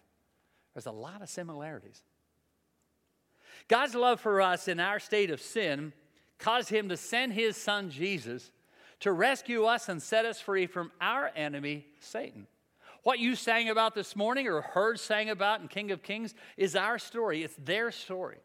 there's 0.74 0.88
a 0.88 0.92
lot 0.92 1.22
of 1.22 1.30
similarities. 1.30 2.02
God's 3.68 3.94
love 3.94 4.20
for 4.20 4.42
us 4.42 4.68
in 4.68 4.80
our 4.80 5.00
state 5.00 5.30
of 5.30 5.42
sin 5.42 5.94
caused 6.40 6.70
him 6.70 6.90
to 6.90 6.98
send 6.98 7.34
his 7.34 7.56
son 7.56 7.92
Jesus 7.92 8.52
to 9.02 9.12
rescue 9.12 9.66
us 9.66 9.88
and 9.88 10.02
set 10.02 10.26
us 10.26 10.40
free 10.40 10.66
from 10.66 10.92
our 11.00 11.32
enemy, 11.36 11.86
Satan. 12.00 12.48
What 13.04 13.20
you 13.20 13.36
sang 13.36 13.70
about 13.70 13.96
this 13.96 14.16
morning 14.16 14.48
or 14.48 14.62
heard 14.62 15.00
sang 15.00 15.30
about 15.30 15.60
in 15.60 15.68
King 15.68 15.92
of 15.92 16.02
Kings 16.02 16.34
is 16.56 16.76
our 16.76 16.98
story, 16.98 17.44
it's 17.44 17.56
their 17.58 17.92
story. 17.92 18.40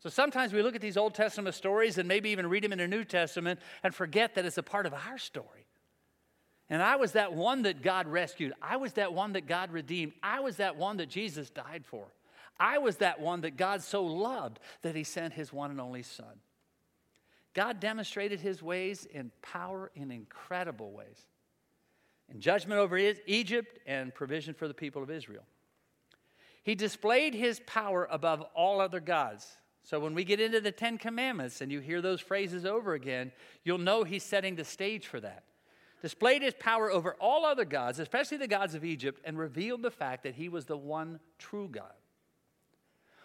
So 0.00 0.08
sometimes 0.08 0.52
we 0.52 0.62
look 0.62 0.74
at 0.74 0.80
these 0.80 0.96
Old 0.96 1.14
Testament 1.14 1.54
stories 1.54 1.98
and 1.98 2.08
maybe 2.08 2.30
even 2.30 2.46
read 2.46 2.64
them 2.64 2.72
in 2.72 2.78
the 2.78 2.88
New 2.88 3.04
Testament 3.04 3.60
and 3.82 3.94
forget 3.94 4.34
that 4.34 4.46
it's 4.46 4.56
a 4.56 4.62
part 4.62 4.86
of 4.86 4.94
our 4.94 5.18
story. 5.18 5.66
And 6.70 6.82
I 6.82 6.96
was 6.96 7.12
that 7.12 7.34
one 7.34 7.62
that 7.62 7.82
God 7.82 8.06
rescued. 8.06 8.52
I 8.62 8.76
was 8.76 8.94
that 8.94 9.12
one 9.12 9.32
that 9.32 9.46
God 9.46 9.72
redeemed. 9.72 10.12
I 10.22 10.40
was 10.40 10.56
that 10.56 10.76
one 10.76 10.98
that 10.98 11.10
Jesus 11.10 11.50
died 11.50 11.84
for. 11.84 12.06
I 12.58 12.78
was 12.78 12.96
that 12.98 13.20
one 13.20 13.42
that 13.42 13.56
God 13.56 13.82
so 13.82 14.04
loved 14.04 14.58
that 14.82 14.94
he 14.94 15.04
sent 15.04 15.34
his 15.34 15.52
one 15.52 15.70
and 15.70 15.80
only 15.80 16.02
Son. 16.02 16.40
God 17.52 17.80
demonstrated 17.80 18.40
his 18.40 18.62
ways 18.62 19.06
in 19.06 19.32
power 19.42 19.90
in 19.94 20.10
incredible 20.10 20.92
ways 20.92 21.26
in 22.30 22.40
judgment 22.40 22.80
over 22.80 22.96
Egypt 23.26 23.78
and 23.86 24.14
provision 24.14 24.54
for 24.54 24.68
the 24.68 24.74
people 24.74 25.02
of 25.02 25.10
Israel. 25.10 25.44
He 26.62 26.74
displayed 26.74 27.34
his 27.34 27.60
power 27.66 28.06
above 28.10 28.42
all 28.54 28.80
other 28.80 29.00
gods. 29.00 29.56
So 29.82 29.98
when 29.98 30.14
we 30.14 30.24
get 30.24 30.40
into 30.40 30.60
the 30.60 30.70
Ten 30.70 30.98
Commandments 30.98 31.60
and 31.60 31.72
you 31.72 31.80
hear 31.80 32.00
those 32.02 32.20
phrases 32.20 32.64
over 32.64 32.94
again, 32.94 33.32
you'll 33.64 33.78
know 33.78 34.04
he's 34.04 34.22
setting 34.22 34.54
the 34.54 34.64
stage 34.64 35.06
for 35.06 35.20
that. 35.20 35.44
Displayed 36.02 36.42
his 36.42 36.54
power 36.58 36.90
over 36.90 37.14
all 37.14 37.44
other 37.44 37.64
gods, 37.64 37.98
especially 37.98 38.38
the 38.38 38.46
gods 38.46 38.74
of 38.74 38.84
Egypt, 38.84 39.20
and 39.24 39.38
revealed 39.38 39.82
the 39.82 39.90
fact 39.90 40.22
that 40.22 40.34
he 40.34 40.48
was 40.48 40.66
the 40.66 40.76
one 40.76 41.18
true 41.38 41.68
God. 41.68 41.92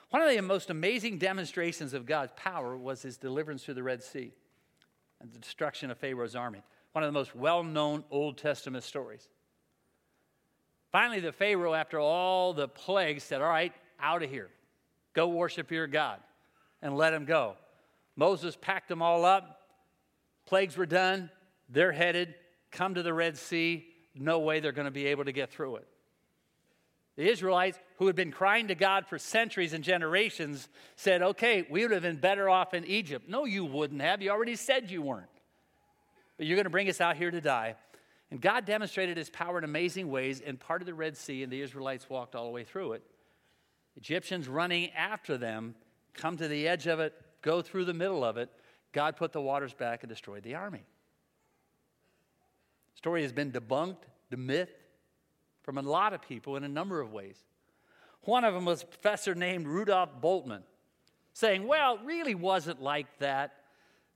One 0.09 0.21
of 0.21 0.29
the 0.29 0.41
most 0.41 0.69
amazing 0.69 1.17
demonstrations 1.17 1.93
of 1.93 2.05
God's 2.05 2.33
power 2.35 2.77
was 2.77 3.01
his 3.01 3.17
deliverance 3.17 3.63
through 3.63 3.74
the 3.75 3.83
Red 3.83 4.03
Sea 4.03 4.33
and 5.21 5.31
the 5.31 5.39
destruction 5.39 5.91
of 5.91 5.97
Pharaoh's 5.97 6.35
army. 6.35 6.63
One 6.95 7.03
of 7.03 7.09
the 7.09 7.19
most 7.19 7.35
well 7.35 7.61
known 7.61 8.05
Old 8.09 8.37
Testament 8.37 8.85
stories. 8.85 9.27
Finally, 10.93 11.19
the 11.19 11.33
Pharaoh, 11.33 11.73
after 11.73 11.99
all 11.99 12.53
the 12.53 12.69
plagues, 12.69 13.21
said, 13.21 13.41
All 13.41 13.49
right, 13.49 13.73
out 13.99 14.23
of 14.23 14.29
here. 14.29 14.47
Go 15.13 15.27
worship 15.27 15.71
your 15.71 15.87
God 15.87 16.21
and 16.81 16.95
let 16.95 17.13
him 17.13 17.25
go. 17.25 17.57
Moses 18.15 18.57
packed 18.61 18.87
them 18.87 19.01
all 19.01 19.25
up. 19.25 19.59
Plagues 20.45 20.77
were 20.77 20.85
done. 20.85 21.29
They're 21.67 21.91
headed. 21.91 22.33
Come 22.71 22.95
to 22.95 23.03
the 23.03 23.13
Red 23.13 23.37
Sea. 23.37 23.85
No 24.15 24.39
way 24.39 24.61
they're 24.61 24.71
going 24.71 24.85
to 24.85 24.89
be 24.89 25.07
able 25.07 25.25
to 25.25 25.33
get 25.33 25.51
through 25.51 25.75
it. 25.75 25.87
The 27.17 27.29
Israelites, 27.29 27.77
who 27.97 28.07
had 28.07 28.15
been 28.15 28.31
crying 28.31 28.69
to 28.69 28.75
God 28.75 29.05
for 29.05 29.19
centuries 29.19 29.73
and 29.73 29.83
generations, 29.83 30.69
said, 30.95 31.21
Okay, 31.21 31.67
we 31.69 31.81
would 31.81 31.91
have 31.91 32.03
been 32.03 32.21
better 32.21 32.49
off 32.49 32.73
in 32.73 32.85
Egypt. 32.85 33.27
No, 33.27 33.43
you 33.43 33.65
wouldn't 33.65 34.01
have. 34.01 34.21
You 34.21 34.29
already 34.29 34.55
said 34.55 34.89
you 34.89 35.01
weren't. 35.01 35.27
But 36.38 36.46
you're 36.46 36.56
going 36.56 36.65
to 36.65 36.70
bring 36.70 36.89
us 36.89 37.01
out 37.01 37.15
here 37.15 37.32
to 37.32 37.42
die. 37.42 37.75
And 38.32 38.42
God 38.42 38.65
demonstrated 38.65 39.18
his 39.18 39.30
power 39.30 39.58
in 39.58 39.63
amazing 39.63 40.10
ways 40.10 40.42
and 40.42 40.60
part 40.60 40.82
of 40.82 40.86
the 40.86 40.94
Red 40.94 41.15
Sea, 41.15 41.44
and 41.44 41.51
the 41.51 41.62
Israelites 41.62 42.10
walked 42.10 42.36
all 42.36 42.46
the 42.46 42.51
way 42.51 42.63
through 42.63 42.94
it. 42.94 43.04
Egyptians 43.96 44.48
running 44.48 44.92
after 44.92 45.38
them 45.38 45.75
come 46.13 46.38
to 46.38 46.48
the 46.48 46.68
edge 46.68 46.88
of 46.88 47.00
it, 47.00 47.13
go 47.42 47.62
through 47.62 47.86
the 47.86 47.94
middle 47.94 48.24
of 48.24 48.38
it. 48.38 48.50
God 48.92 49.15
put 49.18 49.32
the 49.32 49.42
waters 49.42 49.74
back 49.74 50.04
and 50.04 50.10
destroyed 50.10 50.44
the 50.44 50.56
army. 50.56 50.84
The 52.94 52.98
story 52.98 53.22
has 53.22 53.32
been 53.32 53.51
debunked, 53.51 54.04
the 54.30 54.38
myth, 54.38 54.72
from 55.63 55.77
a 55.77 55.82
lot 55.82 56.13
of 56.13 56.22
people 56.22 56.56
in 56.56 56.63
a 56.63 56.70
number 56.70 57.01
of 57.01 57.12
ways. 57.12 57.38
One 58.22 58.44
of 58.44 58.54
them 58.54 58.65
was 58.65 58.84
a 58.84 58.86
professor 58.86 59.36
named 59.36 59.68
Rudolf 59.68 60.22
Bultmann, 60.22 60.63
saying, 61.34 61.68
Well, 61.68 61.96
it 61.96 62.01
really 62.06 62.36
wasn't 62.36 62.82
like 62.82 63.08
that. 63.20 63.54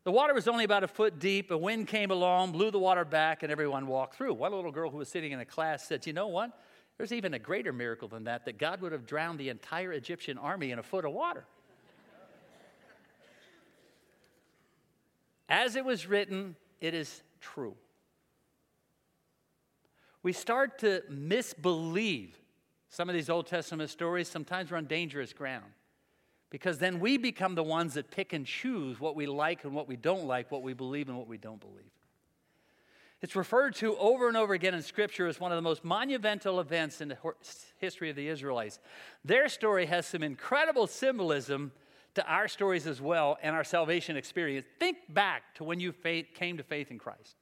The 0.06 0.12
water 0.12 0.34
was 0.34 0.48
only 0.48 0.64
about 0.64 0.84
a 0.84 0.88
foot 0.88 1.20
deep. 1.20 1.52
A 1.52 1.58
wind 1.58 1.88
came 1.88 2.10
along, 2.12 2.54
blew 2.54 2.72
the 2.72 2.80
water 2.80 3.04
back, 3.04 3.44
and 3.44 3.52
everyone 3.52 3.88
walked 3.88 4.16
through. 4.16 4.34
One 4.34 4.54
little 4.54 4.72
girl 4.72 4.90
who 4.90 4.98
was 4.98 5.10
sitting 5.10 5.32
in 5.32 5.40
a 5.40 5.46
class 5.46 5.88
said, 5.88 6.08
You 6.08 6.14
know 6.14 6.28
what? 6.28 6.58
There's 6.98 7.12
even 7.12 7.34
a 7.34 7.40
greater 7.40 7.72
miracle 7.72 8.08
than 8.08 8.26
that, 8.26 8.46
that 8.46 8.58
God 8.58 8.82
would 8.82 8.92
have 8.92 9.06
drowned 9.06 9.40
the 9.40 9.50
entire 9.50 9.92
Egyptian 9.94 10.38
army 10.38 10.72
in 10.72 10.80
a 10.80 10.84
foot 10.84 11.06
of 11.06 11.12
water. 11.12 11.46
As 15.48 15.76
it 15.76 15.84
was 15.84 16.08
written, 16.08 16.56
it 16.80 16.94
is 16.94 17.24
true. 17.42 17.76
We 20.22 20.34
start 20.34 20.80
to 20.80 21.02
misbelieve 21.10 22.38
some 22.90 23.10
of 23.10 23.16
these 23.16 23.30
Old 23.30 23.48
Testament 23.48 23.90
stories. 23.90 24.28
Sometimes 24.28 24.70
we're 24.70 24.78
on 24.78 24.86
dangerous 24.86 25.34
ground 25.34 25.72
because 26.50 26.80
then 26.80 27.00
we 27.00 27.18
become 27.18 27.56
the 27.56 27.64
ones 27.64 27.94
that 27.94 28.10
pick 28.10 28.34
and 28.34 28.46
choose 28.46 29.00
what 29.00 29.16
we 29.16 29.26
like 29.28 29.64
and 29.64 29.74
what 29.74 29.88
we 29.88 29.96
don't 29.96 30.26
like, 30.26 30.52
what 30.52 30.64
we 30.64 30.74
believe 30.74 31.08
and 31.08 31.18
what 31.18 31.28
we 31.28 31.38
don't 31.38 31.60
believe. 31.60 31.92
It's 33.22 33.36
referred 33.36 33.76
to 33.76 33.98
over 33.98 34.30
and 34.30 34.38
over 34.38 34.54
again 34.54 34.74
in 34.74 34.82
Scripture 34.82 35.28
as 35.28 35.40
one 35.40 35.52
of 35.52 35.58
the 35.58 35.62
most 35.62 35.84
monumental 35.84 36.60
events 36.60 37.02
in 37.02 37.10
the 37.10 37.18
history 37.78 38.10
of 38.10 38.16
the 38.16 38.28
Israelites. 38.28 38.80
Their 39.26 39.50
story 39.50 39.86
has 39.88 40.08
some 40.08 40.24
incredible 40.24 40.88
symbolism 40.88 41.74
to 42.16 42.26
our 42.26 42.48
stories 42.48 42.88
as 42.88 43.02
well 43.02 43.38
and 43.44 43.56
our 43.56 43.66
salvation 43.66 44.16
experience. 44.16 44.66
Think 44.80 44.98
back 45.10 45.54
to 45.56 45.64
when 45.66 45.80
you 45.80 45.92
faith, 45.92 46.28
came 46.34 46.58
to 46.58 46.64
faith 46.64 46.92
in 46.92 46.98
Christ. 46.98 47.36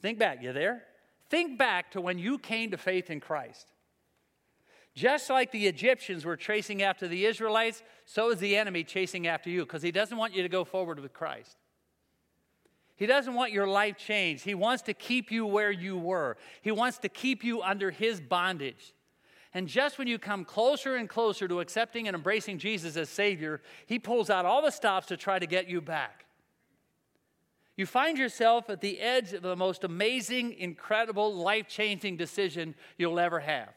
Think 0.00 0.18
back, 0.18 0.42
you 0.42 0.52
there? 0.52 0.84
Think 1.28 1.58
back 1.58 1.90
to 1.92 2.00
when 2.00 2.18
you 2.18 2.38
came 2.38 2.70
to 2.70 2.76
faith 2.76 3.10
in 3.10 3.20
Christ. 3.20 3.72
Just 4.94 5.28
like 5.28 5.50
the 5.50 5.66
Egyptians 5.66 6.24
were 6.24 6.36
chasing 6.36 6.82
after 6.82 7.08
the 7.08 7.26
Israelites, 7.26 7.82
so 8.04 8.30
is 8.30 8.38
the 8.38 8.56
enemy 8.56 8.84
chasing 8.84 9.26
after 9.26 9.50
you 9.50 9.64
because 9.64 9.82
he 9.82 9.90
doesn't 9.90 10.16
want 10.16 10.34
you 10.34 10.42
to 10.42 10.48
go 10.48 10.64
forward 10.64 11.00
with 11.00 11.12
Christ. 11.12 11.56
He 12.96 13.06
doesn't 13.06 13.34
want 13.34 13.50
your 13.50 13.66
life 13.66 13.98
changed. 13.98 14.44
He 14.44 14.54
wants 14.54 14.84
to 14.84 14.94
keep 14.94 15.32
you 15.32 15.46
where 15.46 15.72
you 15.72 15.98
were. 15.98 16.36
He 16.62 16.70
wants 16.70 16.98
to 16.98 17.08
keep 17.08 17.42
you 17.42 17.60
under 17.60 17.90
his 17.90 18.20
bondage. 18.20 18.94
And 19.54 19.68
just 19.68 19.98
when 19.98 20.08
you 20.08 20.18
come 20.18 20.44
closer 20.44 20.96
and 20.96 21.08
closer 21.08 21.46
to 21.46 21.60
accepting 21.60 22.08
and 22.08 22.16
embracing 22.16 22.58
Jesus 22.58 22.96
as 22.96 23.08
Savior, 23.08 23.62
He 23.86 24.00
pulls 24.00 24.28
out 24.28 24.44
all 24.44 24.60
the 24.60 24.70
stops 24.70 25.06
to 25.06 25.16
try 25.16 25.38
to 25.38 25.46
get 25.46 25.68
you 25.68 25.80
back. 25.80 26.24
You 27.76 27.86
find 27.86 28.18
yourself 28.18 28.68
at 28.68 28.80
the 28.80 29.00
edge 29.00 29.32
of 29.32 29.42
the 29.42 29.56
most 29.56 29.84
amazing, 29.84 30.54
incredible, 30.54 31.32
life 31.34 31.68
changing 31.68 32.16
decision 32.16 32.74
you'll 32.98 33.20
ever 33.20 33.40
have. 33.40 33.72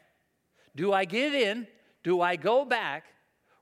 Do 0.77 0.93
I 0.93 1.05
give 1.05 1.33
in? 1.33 1.67
Do 2.03 2.21
I 2.21 2.35
go 2.35 2.63
back? 2.63 3.05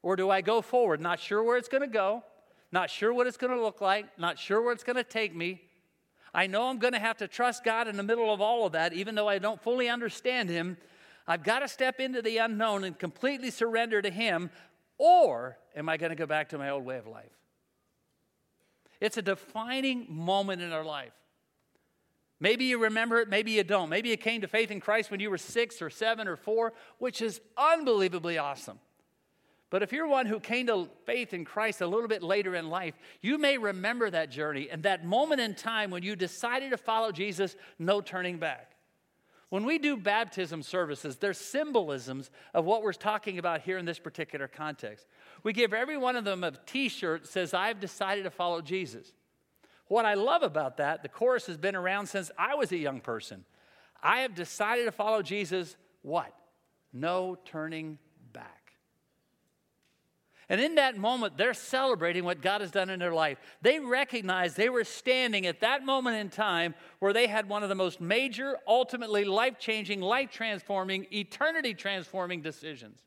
Or 0.03 0.15
do 0.15 0.29
I 0.29 0.41
go 0.41 0.61
forward? 0.61 0.99
Not 1.01 1.19
sure 1.19 1.41
where 1.41 1.57
it's 1.57 1.69
going 1.69 1.81
to 1.81 1.87
go, 1.87 2.23
not 2.71 2.91
sure 2.91 3.13
what 3.13 3.25
it's 3.25 3.37
going 3.37 3.55
to 3.55 3.61
look 3.61 3.81
like, 3.81 4.19
not 4.19 4.37
sure 4.37 4.61
where 4.61 4.73
it's 4.73 4.83
going 4.83 4.97
to 4.97 5.03
take 5.03 5.33
me. 5.33 5.61
I 6.33 6.45
know 6.45 6.67
I'm 6.67 6.77
going 6.77 6.93
to 6.93 6.99
have 6.99 7.17
to 7.17 7.27
trust 7.27 7.63
God 7.63 7.87
in 7.87 7.95
the 7.95 8.03
middle 8.03 8.31
of 8.31 8.41
all 8.41 8.65
of 8.65 8.73
that, 8.73 8.91
even 8.93 9.15
though 9.15 9.29
I 9.29 9.39
don't 9.39 9.63
fully 9.63 9.87
understand 9.87 10.49
Him. 10.49 10.77
I've 11.25 11.41
got 11.41 11.59
to 11.59 11.67
step 11.69 12.01
into 12.01 12.21
the 12.21 12.37
unknown 12.37 12.83
and 12.83 12.99
completely 12.99 13.49
surrender 13.49 14.01
to 14.01 14.11
Him, 14.11 14.51
or 14.97 15.57
am 15.75 15.87
I 15.87 15.95
going 15.97 16.09
to 16.09 16.15
go 16.15 16.25
back 16.25 16.49
to 16.49 16.57
my 16.57 16.69
old 16.69 16.85
way 16.85 16.97
of 16.97 17.07
life? 17.07 17.31
It's 18.99 19.17
a 19.17 19.21
defining 19.21 20.05
moment 20.09 20.61
in 20.61 20.73
our 20.73 20.83
life. 20.83 21.13
Maybe 22.39 22.65
you 22.65 22.77
remember 22.79 23.19
it, 23.21 23.29
maybe 23.29 23.51
you 23.51 23.63
don't. 23.63 23.89
Maybe 23.89 24.09
you 24.09 24.17
came 24.17 24.41
to 24.41 24.47
faith 24.47 24.71
in 24.71 24.81
Christ 24.81 25.09
when 25.09 25.19
you 25.19 25.29
were 25.29 25.37
six 25.37 25.81
or 25.81 25.89
seven 25.89 26.27
or 26.27 26.35
four, 26.35 26.73
which 26.97 27.21
is 27.21 27.39
unbelievably 27.57 28.37
awesome. 28.37 28.79
But 29.69 29.83
if 29.83 29.91
you're 29.91 30.07
one 30.07 30.25
who 30.25 30.39
came 30.39 30.67
to 30.67 30.89
faith 31.05 31.33
in 31.33 31.43
Christ 31.43 31.81
a 31.81 31.87
little 31.87 32.07
bit 32.07 32.23
later 32.23 32.55
in 32.55 32.69
life, 32.69 32.93
you 33.21 33.37
may 33.37 33.57
remember 33.57 34.09
that 34.09 34.29
journey 34.29 34.69
and 34.69 34.83
that 34.83 35.05
moment 35.05 35.41
in 35.41 35.55
time 35.55 35.91
when 35.91 36.03
you 36.03 36.15
decided 36.15 36.71
to 36.71 36.77
follow 36.77 37.11
Jesus, 37.11 37.55
no 37.79 37.99
turning 37.99 38.37
back. 38.37 38.75
When 39.49 39.65
we 39.65 39.77
do 39.77 39.95
baptism 39.95 40.63
services, 40.63 41.17
they're 41.17 41.33
symbolisms 41.33 42.29
of 42.53 42.65
what 42.65 42.83
we're 42.83 42.93
talking 42.93 43.37
about 43.37 43.61
here 43.61 43.77
in 43.77 43.85
this 43.85 43.99
particular 43.99 44.47
context. 44.47 45.07
We 45.43 45.53
give 45.53 45.73
every 45.73 45.97
one 45.97 46.15
of 46.15 46.25
them 46.25 46.43
a 46.43 46.51
t 46.51 46.89
shirt 46.89 47.23
that 47.23 47.31
says, 47.31 47.53
I've 47.53 47.79
decided 47.79 48.23
to 48.23 48.31
follow 48.31 48.61
Jesus. 48.61 49.13
What 49.87 50.05
I 50.05 50.15
love 50.15 50.43
about 50.43 50.77
that, 50.77 51.03
the 51.03 51.09
chorus 51.09 51.45
has 51.47 51.57
been 51.57 51.75
around 51.75 52.07
since 52.07 52.31
I 52.37 52.55
was 52.55 52.71
a 52.71 52.77
young 52.77 53.01
person. 53.01 53.45
I 54.01 54.19
have 54.19 54.35
decided 54.35 54.85
to 54.85 54.91
follow 54.91 55.21
Jesus, 55.21 55.75
what? 56.01 56.33
No 56.91 57.37
turning 57.45 57.97
back. 58.33 58.65
And 60.47 60.61
in 60.61 60.75
that 60.75 60.97
moment, 60.97 61.37
they're 61.37 61.55
celebrating 61.55 62.23
what 62.23 62.41
God 62.41 62.61
has 62.61 62.69
done 62.69 62.89
in 62.91 62.99
their 62.99 63.13
life. 63.13 63.39
They 63.61 63.79
recognize 63.79 64.53
they 64.53 64.69
were 64.69 64.83
standing 64.83 65.47
at 65.47 65.61
that 65.61 65.83
moment 65.83 66.17
in 66.17 66.29
time 66.29 66.75
where 66.99 67.13
they 67.13 67.25
had 67.25 67.49
one 67.49 67.63
of 67.63 67.69
the 67.69 67.75
most 67.75 67.99
major, 67.99 68.57
ultimately 68.67 69.23
life 69.23 69.57
changing, 69.57 70.01
life 70.01 70.29
transforming, 70.29 71.07
eternity 71.11 71.73
transforming 71.73 72.41
decisions. 72.41 72.99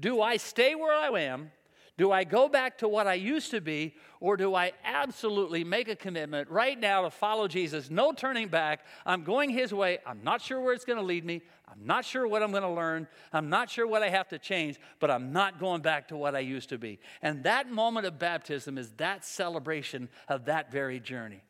Do 0.00 0.20
I 0.20 0.38
stay 0.38 0.74
where 0.74 0.94
I 0.94 1.20
am 1.20 1.52
do 2.00 2.10
I 2.10 2.24
go 2.24 2.48
back 2.48 2.78
to 2.78 2.88
what 2.88 3.06
I 3.06 3.12
used 3.12 3.50
to 3.50 3.60
be, 3.60 3.94
or 4.20 4.38
do 4.38 4.54
I 4.54 4.72
absolutely 4.84 5.64
make 5.64 5.86
a 5.86 5.94
commitment 5.94 6.48
right 6.48 6.80
now 6.80 7.02
to 7.02 7.10
follow 7.10 7.46
Jesus? 7.46 7.90
No 7.90 8.12
turning 8.12 8.48
back. 8.48 8.86
I'm 9.04 9.22
going 9.22 9.50
His 9.50 9.74
way. 9.74 9.98
I'm 10.06 10.24
not 10.24 10.40
sure 10.40 10.62
where 10.62 10.72
it's 10.72 10.86
going 10.86 10.98
to 10.98 11.04
lead 11.04 11.26
me. 11.26 11.42
I'm 11.70 11.84
not 11.84 12.06
sure 12.06 12.26
what 12.26 12.42
I'm 12.42 12.52
going 12.52 12.62
to 12.62 12.70
learn. 12.70 13.06
I'm 13.34 13.50
not 13.50 13.68
sure 13.68 13.86
what 13.86 14.02
I 14.02 14.08
have 14.08 14.28
to 14.28 14.38
change, 14.38 14.80
but 14.98 15.10
I'm 15.10 15.34
not 15.34 15.60
going 15.60 15.82
back 15.82 16.08
to 16.08 16.16
what 16.16 16.34
I 16.34 16.38
used 16.38 16.70
to 16.70 16.78
be. 16.78 17.00
And 17.20 17.44
that 17.44 17.70
moment 17.70 18.06
of 18.06 18.18
baptism 18.18 18.78
is 18.78 18.92
that 18.92 19.22
celebration 19.22 20.08
of 20.26 20.46
that 20.46 20.72
very 20.72 21.00
journey. 21.00 21.42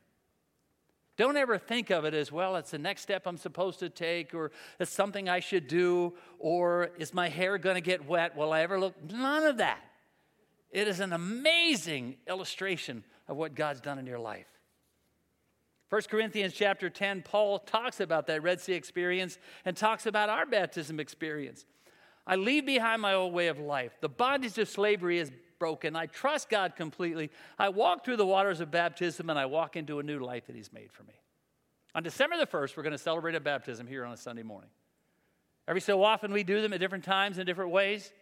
Don't 1.17 1.37
ever 1.37 1.59
think 1.59 1.91
of 1.91 2.05
it 2.05 2.13
as, 2.13 2.33
well, 2.33 2.57
it's 2.57 2.73
the 2.73 2.79
next 2.79 3.03
step 3.03 3.25
I'm 3.25 3.37
supposed 3.37 3.79
to 3.79 3.89
take, 3.89 4.35
or 4.35 4.51
it's 4.81 4.91
something 4.91 5.29
I 5.29 5.39
should 5.39 5.69
do, 5.69 6.15
or 6.41 6.91
is 6.99 7.15
my 7.15 7.29
hair 7.29 7.57
going 7.57 7.77
to 7.77 7.81
get 7.81 8.05
wet? 8.05 8.37
Will 8.37 8.53
I 8.53 8.63
ever 8.63 8.81
look? 8.81 8.97
None 9.13 9.45
of 9.45 9.59
that. 9.59 9.85
It 10.71 10.87
is 10.87 11.01
an 11.01 11.13
amazing 11.13 12.17
illustration 12.29 13.05
of 13.27 13.37
what 13.37 13.55
God's 13.55 13.81
done 13.81 13.99
in 13.99 14.07
your 14.07 14.19
life. 14.19 14.47
1 15.89 16.03
Corinthians 16.09 16.53
chapter 16.53 16.89
10, 16.89 17.23
Paul 17.23 17.59
talks 17.59 17.99
about 17.99 18.29
that 18.29 18.43
Red 18.43 18.61
Sea 18.61 18.75
experience 18.75 19.39
and 19.65 19.77
talks 19.77 20.07
about 20.07 20.29
our 20.29 20.47
baptism 20.47 21.01
experience. 21.01 21.67
I 22.27 22.37
leave 22.37 22.65
behind 22.65 23.03
my 23.03 23.15
old 23.15 23.33
way 23.33 23.49
of 23.49 23.59
life. 23.59 23.93
The 24.01 24.09
bondage 24.09 24.57
of 24.59 24.69
slavery 24.69 25.19
is 25.19 25.33
broken. 25.59 25.97
I 25.97 26.07
trust 26.07 26.49
God 26.49 26.77
completely. 26.77 27.31
I 27.59 27.71
walk 27.71 28.05
through 28.05 28.19
the 28.19 28.27
waters 28.27 28.61
of 28.61 28.71
baptism 28.71 29.31
and 29.31 29.39
I 29.39 29.47
walk 29.47 29.75
into 29.77 29.99
a 29.99 30.03
new 30.05 30.21
life 30.21 30.47
that 30.47 30.55
He's 30.55 30.73
made 30.73 30.93
for 30.93 31.03
me. 31.03 31.15
On 31.97 32.05
December 32.05 32.37
the 32.37 32.47
1st, 32.47 32.77
we're 32.77 32.85
going 32.85 32.93
to 32.93 32.99
celebrate 32.99 33.35
a 33.35 33.41
baptism 33.41 33.89
here 33.89 34.05
on 34.05 34.13
a 34.13 34.17
Sunday 34.17 34.45
morning. 34.45 34.71
Every 35.67 35.81
so 35.81 36.05
often, 36.05 36.33
we 36.33 36.45
do 36.45 36.63
them 36.63 36.73
at 36.73 36.79
different 36.79 37.05
times 37.05 37.39
in 37.39 37.47
different 37.47 37.73
ways 37.73 38.13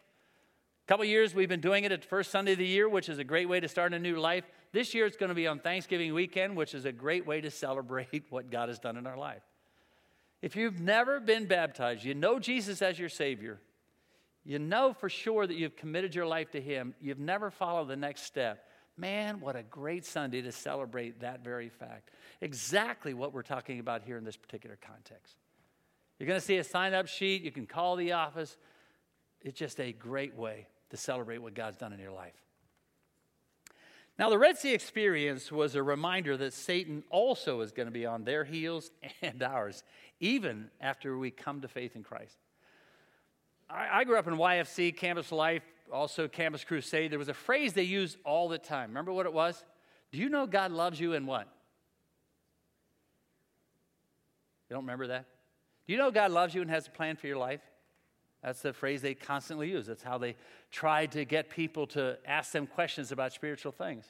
couple 0.89 1.05
years 1.05 1.35
we've 1.35 1.51
been 1.51 1.61
doing 1.61 1.85
it 1.85 1.93
at 1.93 2.01
the 2.01 2.09
first 2.09 2.31
Sunday 2.31 2.53
of 2.53 2.59
the 2.59 2.67
year, 2.67 2.89
which 2.89 3.11
is 3.11 3.19
a 3.19 3.25
great 3.25 3.47
way 3.47 3.61
to 3.61 3.69
start 3.69 3.93
a 3.93 3.99
new 3.99 4.19
life. 4.19 4.45
This 4.73 4.95
year 4.95 5.05
it's 5.05 5.19
going 5.19 5.29
to 5.29 5.35
be 5.35 5.47
on 5.47 5.59
Thanksgiving 5.59 6.15
weekend, 6.15 6.57
which 6.57 6.73
is 6.73 6.87
a 6.87 6.93
great 6.93 7.27
way 7.27 7.43
to 7.43 7.51
celebrate 7.51 8.25
what 8.31 8.51
God 8.51 8.71
has 8.71 8.79
done 8.79 8.97
in 8.97 9.07
our 9.07 9.19
life. 9.19 9.43
If 10.41 10.57
you've 10.57 10.81
never 10.81 11.21
been 11.21 11.45
baptized, 11.45 12.05
you 12.05 12.15
know 12.15 12.39
Jesus 12.39 12.81
as 12.81 12.99
your 12.99 13.11
Savior, 13.11 13.61
you 14.47 14.59
know 14.59 14.95
for 14.95 15.11
sure 15.11 15.47
that 15.47 15.57
you've 15.57 15.77
committed 15.77 16.15
your 16.15 16.25
life 16.25 16.53
to 16.53 16.61
Him, 16.61 16.95
you've 17.03 17.19
never 17.19 17.51
followed 17.51 17.89
the 17.89 17.97
next 17.97 18.23
step. 18.23 18.65
Man, 18.97 19.41
what 19.41 19.57
a 19.57 19.65
great 19.65 20.07
Sunday 20.07 20.41
to 20.41 20.53
celebrate 20.53 21.21
that 21.21 21.45
very 21.45 21.69
fact. 21.69 22.13
Exactly 22.41 23.13
what 23.13 23.35
we're 23.35 23.43
talking 23.43 23.79
about 23.79 24.05
here 24.05 24.17
in 24.17 24.25
this 24.25 24.39
particular 24.39 24.79
context. 24.81 25.37
You're 26.19 26.29
going 26.29 26.41
to 26.41 26.47
see 26.47 26.57
a 26.57 26.65
sign 26.65 26.95
up 26.95 27.09
sheet. 27.09 27.43
You 27.43 27.53
can 27.53 27.67
call 27.67 27.97
the 27.97 28.13
office. 28.13 28.57
It's 29.43 29.59
just 29.59 29.81
a 29.81 29.93
great 29.93 30.35
way 30.35 30.67
to 30.91 30.97
celebrate 30.97 31.39
what 31.39 31.55
God's 31.55 31.77
done 31.77 31.93
in 31.93 31.99
your 31.99 32.13
life. 32.13 32.35
Now, 34.19 34.31
the 34.31 34.39
Red 34.39 34.59
Sea 34.59 34.75
experience 34.75 35.53
was 35.53 35.77
a 35.77 35.83
reminder 35.83 36.37
that 36.37 36.53
Satan 36.53 37.05
also 37.09 37.61
is 37.61 37.71
going 37.71 37.87
to 37.87 37.93
be 37.93 38.05
on 38.05 38.25
their 38.25 38.45
heels 38.45 38.91
and 39.23 39.43
ours, 39.43 39.85
even 40.19 40.71
after 40.81 41.17
we 41.17 41.31
come 41.31 41.61
to 41.61 41.69
faith 41.69 41.95
in 41.95 42.03
Christ. 42.03 42.37
I, 43.71 44.01
I 44.01 44.05
grew 44.05 44.19
up 44.19 44.27
in 44.27 44.35
YFC, 44.35 44.97
Campus 44.97 45.31
Life, 45.31 45.63
also 45.93 46.27
Campus 46.27 46.65
Crusade. 46.65 47.13
There 47.13 47.19
was 47.19 47.29
a 47.29 47.35
phrase 47.35 47.75
they 47.75 47.83
used 47.83 48.19
all 48.25 48.49
the 48.49 48.59
time. 48.59 48.91
Remember 48.91 49.13
what 49.13 49.27
it 49.27 49.33
was? 49.33 49.65
Do 50.11 50.19
you 50.19 50.29
know 50.29 50.47
God 50.47 50.73
loves 50.73 50.99
you 50.99 51.15
and 51.15 51.27
what? 51.27 51.47
You 54.69 54.75
don't 54.75 54.85
remember 54.85 55.09
that? 55.09 55.27
Do 55.87 55.93
you 55.93 55.99
know 55.99 56.11
God 56.11 56.33
loves 56.33 56.55
you 56.55 56.61
and 56.61 56.71
has 56.71 56.87
a 56.87 56.91
plan 56.91 57.17
for 57.17 57.27
your 57.27 57.39
life? 57.39 57.61
That's 58.43 58.63
the 58.63 58.73
phrase 58.73 59.03
they 59.03 59.15
constantly 59.15 59.71
use. 59.71 59.87
That's 59.87 60.03
how 60.03 60.19
they 60.19 60.37
try 60.71 61.07
to 61.07 61.25
get 61.25 61.51
people 61.51 61.87
to 61.89 62.19
ask 62.25 62.53
them 62.53 62.67
questions 62.67 63.11
about 63.11 63.33
spiritual 63.33 63.73
things. 63.73 64.05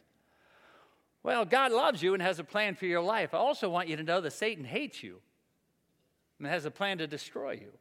Well, 1.22 1.44
God 1.44 1.72
loves 1.72 2.02
you 2.02 2.14
and 2.14 2.22
has 2.22 2.38
a 2.38 2.44
plan 2.44 2.74
for 2.74 2.86
your 2.86 3.00
life. 3.00 3.34
I 3.34 3.38
also 3.38 3.68
want 3.68 3.88
you 3.88 3.96
to 3.96 4.02
know 4.02 4.20
that 4.20 4.32
Satan 4.32 4.64
hates 4.64 5.02
you 5.02 5.20
and 6.38 6.46
has 6.46 6.64
a 6.64 6.70
plan 6.70 6.98
to 6.98 7.06
destroy 7.06 7.52
you. 7.52 7.72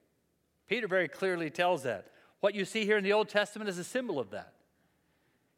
Peter 0.68 0.88
very 0.88 1.08
clearly 1.08 1.50
tells 1.50 1.84
that. 1.84 2.08
What 2.40 2.56
you 2.56 2.66
see 2.66 2.86
here 2.86 2.98
in 2.98 3.04
the 3.04 3.14
Old 3.14 3.30
Testament 3.30 3.70
is 3.70 3.78
a 3.78 3.84
symbol 3.84 4.20
of 4.20 4.32
that. 4.32 4.54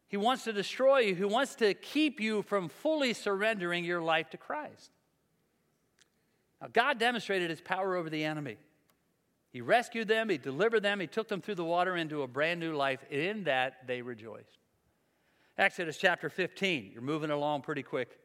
He 0.08 0.16
wants 0.16 0.44
to 0.44 0.52
destroy 0.52 1.00
you, 1.00 1.14
he 1.14 1.24
wants 1.24 1.54
to 1.56 1.72
keep 1.72 2.20
you 2.20 2.42
from 2.42 2.68
fully 2.68 3.12
surrendering 3.12 3.84
your 3.84 4.02
life 4.02 4.30
to 4.30 4.36
Christ. 4.36 4.90
Now, 6.60 6.68
God 6.72 6.98
demonstrated 6.98 7.48
his 7.48 7.60
power 7.60 7.96
over 7.96 8.10
the 8.10 8.24
enemy. 8.24 8.56
He 9.52 9.60
rescued 9.60 10.08
them, 10.08 10.28
He 10.28 10.38
delivered 10.38 10.82
them, 10.82 11.00
He 11.00 11.06
took 11.06 11.28
them 11.28 11.40
through 11.40 11.56
the 11.56 11.64
water 11.64 11.96
into 11.96 12.22
a 12.22 12.28
brand 12.28 12.60
new 12.60 12.74
life. 12.74 13.04
In 13.10 13.44
that, 13.44 13.86
they 13.86 14.02
rejoiced. 14.02 14.58
Exodus 15.58 15.98
chapter 15.98 16.30
15. 16.30 16.90
You're 16.92 17.02
moving 17.02 17.30
along 17.30 17.62
pretty 17.62 17.82
quick 17.82 18.18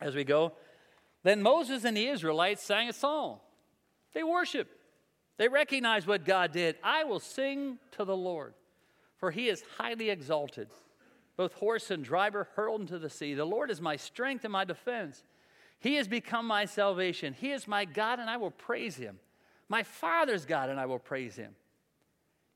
as 0.00 0.14
we 0.14 0.24
go. 0.24 0.52
Then 1.22 1.42
Moses 1.42 1.84
and 1.84 1.96
the 1.96 2.06
Israelites 2.06 2.62
sang 2.62 2.88
a 2.88 2.92
song. 2.92 3.40
They 4.14 4.22
worshiped. 4.22 4.74
They 5.36 5.48
recognized 5.48 6.06
what 6.06 6.24
God 6.24 6.52
did. 6.52 6.76
I 6.82 7.04
will 7.04 7.18
sing 7.18 7.78
to 7.92 8.04
the 8.04 8.16
Lord, 8.16 8.54
for 9.16 9.30
he 9.32 9.48
is 9.48 9.64
highly 9.78 10.10
exalted. 10.10 10.68
Both 11.36 11.54
horse 11.54 11.90
and 11.90 12.04
driver 12.04 12.48
hurled 12.54 12.82
into 12.82 12.98
the 12.98 13.10
sea. 13.10 13.34
The 13.34 13.44
Lord 13.44 13.70
is 13.70 13.80
my 13.80 13.96
strength 13.96 14.44
and 14.44 14.52
my 14.52 14.64
defense. 14.64 15.24
He 15.80 15.96
has 15.96 16.06
become 16.06 16.46
my 16.46 16.66
salvation. 16.66 17.34
He 17.34 17.50
is 17.50 17.66
my 17.66 17.84
God, 17.84 18.20
and 18.20 18.30
I 18.30 18.36
will 18.36 18.52
praise 18.52 18.96
him 18.96 19.18
my 19.68 19.82
Father's 19.82 20.44
God, 20.44 20.70
and 20.70 20.78
I 20.78 20.86
will 20.86 20.98
praise 20.98 21.36
him. 21.36 21.54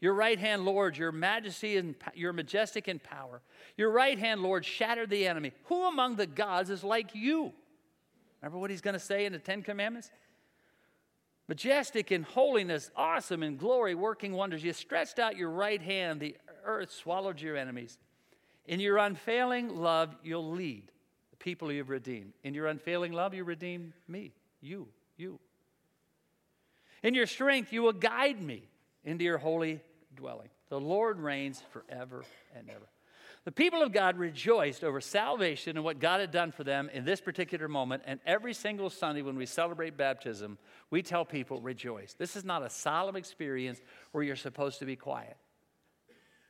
Your 0.01 0.14
right 0.14 0.38
hand, 0.38 0.64
Lord, 0.64 0.97
your 0.97 1.11
majesty 1.11 1.77
and 1.77 1.94
your 2.14 2.33
majestic 2.33 2.87
in 2.87 3.01
power. 3.01 3.40
Your 3.77 3.90
right 3.90 4.18
hand, 4.18 4.42
Lord, 4.42 4.64
shattered 4.64 5.11
the 5.11 5.27
enemy. 5.27 5.53
Who 5.64 5.87
among 5.87 6.16
the 6.16 6.27
gods 6.27 6.71
is 6.71 6.85
like 6.85 7.14
you? 7.14 7.53
Remember 8.40 8.59
what 8.59 8.71
he's 8.71 8.81
going 8.81 8.94
to 8.94 9.01
say 9.01 9.27
in 9.27 9.33
the 9.33 9.40
Ten 9.40 9.62
Commandments? 9.62 10.11
Majestic 11.49 12.12
in 12.12 12.23
holiness, 12.23 12.90
awesome 12.94 13.42
in 13.42 13.57
glory, 13.57 13.94
working 13.94 14.33
wonders. 14.33 14.62
You 14.62 14.73
stretched 14.73 15.18
out 15.18 15.37
your 15.37 15.51
right 15.51 15.81
hand, 15.81 16.21
the 16.21 16.37
earth 16.64 16.92
swallowed 16.92 17.40
your 17.40 17.57
enemies. 17.57 17.99
In 18.66 18.81
your 18.81 18.99
unfailing 18.99 19.75
love, 19.75 20.14
you'll 20.23 20.53
lead 20.53 20.92
the 21.31 21.37
people 21.38 21.73
you've 21.73 21.88
redeemed. 21.88 22.35
In 22.44 22.55
your 22.55 22.66
unfailing 22.66 23.12
love, 23.12 23.33
you 23.33 23.44
redeem 23.44 23.94
me, 24.07 24.35
you, 24.61 24.88
you. 25.16 25.40
In 27.02 27.14
your 27.14 27.26
strength, 27.26 27.72
you 27.72 27.82
will 27.82 27.92
guide 27.92 28.40
me 28.40 28.62
into 29.04 29.24
your 29.24 29.38
holy 29.38 29.80
dwelling. 30.16 30.48
The 30.68 30.80
Lord 30.80 31.18
reigns 31.18 31.62
forever 31.70 32.24
and 32.54 32.68
ever. 32.68 32.88
The 33.44 33.52
people 33.52 33.82
of 33.82 33.92
God 33.92 34.18
rejoiced 34.18 34.84
over 34.84 35.00
salvation 35.00 35.76
and 35.76 35.84
what 35.84 36.00
God 36.00 36.20
had 36.20 36.30
done 36.30 36.52
for 36.52 36.64
them 36.64 36.90
in 36.92 37.06
this 37.06 37.20
particular 37.20 37.66
moment. 37.66 38.02
And 38.04 38.20
every 38.26 38.52
single 38.52 38.90
Sunday 38.90 39.22
when 39.22 39.37
we 39.37 39.46
celebrate 39.46 39.96
baptism, 39.96 40.58
we 40.90 41.02
tell 41.02 41.24
people, 41.24 41.61
rejoice. 41.61 42.12
This 42.12 42.37
is 42.37 42.44
not 42.44 42.62
a 42.62 42.68
solemn 42.68 43.16
experience 43.16 43.80
where 44.12 44.22
you're 44.22 44.37
supposed 44.37 44.80
to 44.80 44.84
be 44.84 44.96
quiet. 44.96 45.37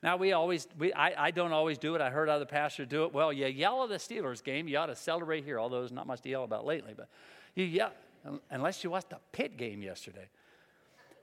Now, 0.03 0.17
we 0.17 0.33
always, 0.33 0.67
we, 0.79 0.93
I, 0.93 1.27
I 1.27 1.31
don't 1.31 1.53
always 1.53 1.79
do 1.79 1.95
it. 1.95 2.01
I 2.01 2.11
heard 2.11 2.29
other 2.29 2.47
pastors 2.47 2.89
do 2.89 3.05
it. 3.05 3.13
Well, 3.13 3.33
you 3.33 3.47
yell 3.47 3.85
at 3.85 3.91
the 3.91 3.97
Steelers 3.97 4.43
game, 4.43 4.67
you 4.67 4.79
ought 4.79 4.87
to 4.87 4.97
celebrate 4.97 5.45
here, 5.45 5.61
although 5.61 5.81
there's 5.81 5.93
not 5.93 6.07
much 6.07 6.23
to 6.23 6.29
yell 6.29 6.45
about 6.45 6.65
lately. 6.65 6.95
But 6.97 7.09
you 7.55 7.65
yell, 7.65 7.93
unless 8.51 8.83
you 8.83 8.91
watched 8.91 9.11
the 9.11 9.19
Pitt 9.33 9.57
game 9.57 9.83
yesterday. 9.83 10.29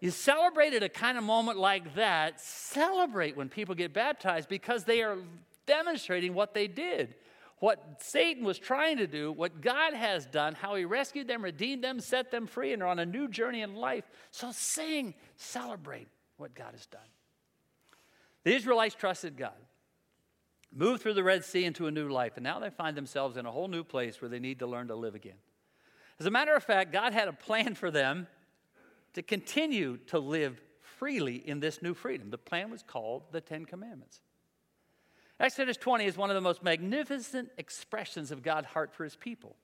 You 0.02 0.12
celebrated 0.12 0.84
a 0.84 0.90
kind 0.90 1.18
of 1.18 1.24
moment 1.24 1.58
like 1.58 1.96
that. 1.96 2.40
Celebrate 2.42 3.36
when 3.36 3.50
people 3.50 3.76
get 3.76 3.94
baptized 3.94 4.50
because 4.50 4.84
they 4.84 5.02
are 5.02 5.18
demonstrating 5.66 6.34
what 6.34 6.54
they 6.54 6.68
did. 6.68 7.16
what 7.60 8.02
Satan 8.02 8.44
was 8.44 8.60
trying 8.60 8.98
to 8.98 9.08
do, 9.08 9.32
what 9.32 9.62
God 9.62 9.94
has 9.94 10.26
done, 10.26 10.56
how 10.56 10.76
he 10.76 10.86
rescued 10.86 11.28
them, 11.28 11.44
redeemed 11.44 11.84
them, 11.84 12.00
set 12.00 12.30
them 12.30 12.48
free, 12.48 12.74
and 12.74 12.84
are 12.84 12.90
on 12.90 13.00
a 13.00 13.06
new 13.06 13.28
journey 13.28 13.62
in 13.62 13.76
life. 13.76 14.04
So 14.32 14.52
sing, 14.52 15.14
celebrate 15.38 16.08
what 16.38 16.54
God 16.54 16.74
has 16.74 16.86
done. 16.86 17.02
The 18.44 18.54
Israelites 18.54 18.96
trusted 18.96 19.38
God, 19.38 19.56
moved 20.72 21.02
through 21.02 21.14
the 21.14 21.24
Red 21.24 21.46
Sea 21.46 21.66
into 21.66 21.88
a 21.88 21.92
new 21.92 22.10
life, 22.10 22.34
and 22.36 22.44
now 22.44 22.60
they 22.60 22.70
find 22.70 22.96
themselves 22.96 23.38
in 23.38 23.46
a 23.46 23.52
whole 23.52 23.68
new 23.68 23.84
place 23.84 24.22
where 24.22 24.30
they 24.30 24.40
need 24.40 24.60
to 24.60 24.68
learn 24.68 24.90
to 24.90 24.96
live 24.96 25.16
again. 25.16 25.38
As 26.20 26.26
a 26.26 26.32
matter 26.32 26.54
of 26.56 26.64
fact, 26.64 26.92
God 26.94 27.14
had 27.14 27.28
a 27.28 27.34
plan 27.34 27.74
for 27.74 27.90
them 27.90 28.28
to 29.16 29.24
continue 29.24 29.98
to 30.08 30.20
live 30.20 30.62
freely 30.82 31.36
in 31.36 31.60
this 31.60 31.82
new 31.82 31.94
freedom. 31.94 32.30
The 32.30 32.38
plan 32.38 32.70
was 32.70 32.84
called 32.84 33.24
the 33.32 33.42
Ten 33.42 33.66
Commandments. 33.66 34.22
Exodus 35.40 35.78
20 35.78 36.06
is 36.06 36.18
one 36.18 36.30
of 36.30 36.36
the 36.36 36.42
most 36.42 36.64
magnificent 36.64 37.50
expressions 37.58 38.32
of 38.32 38.44
God's 38.44 38.68
heart 38.68 38.94
for 38.94 39.04
his 39.04 39.16
people. 39.16 39.56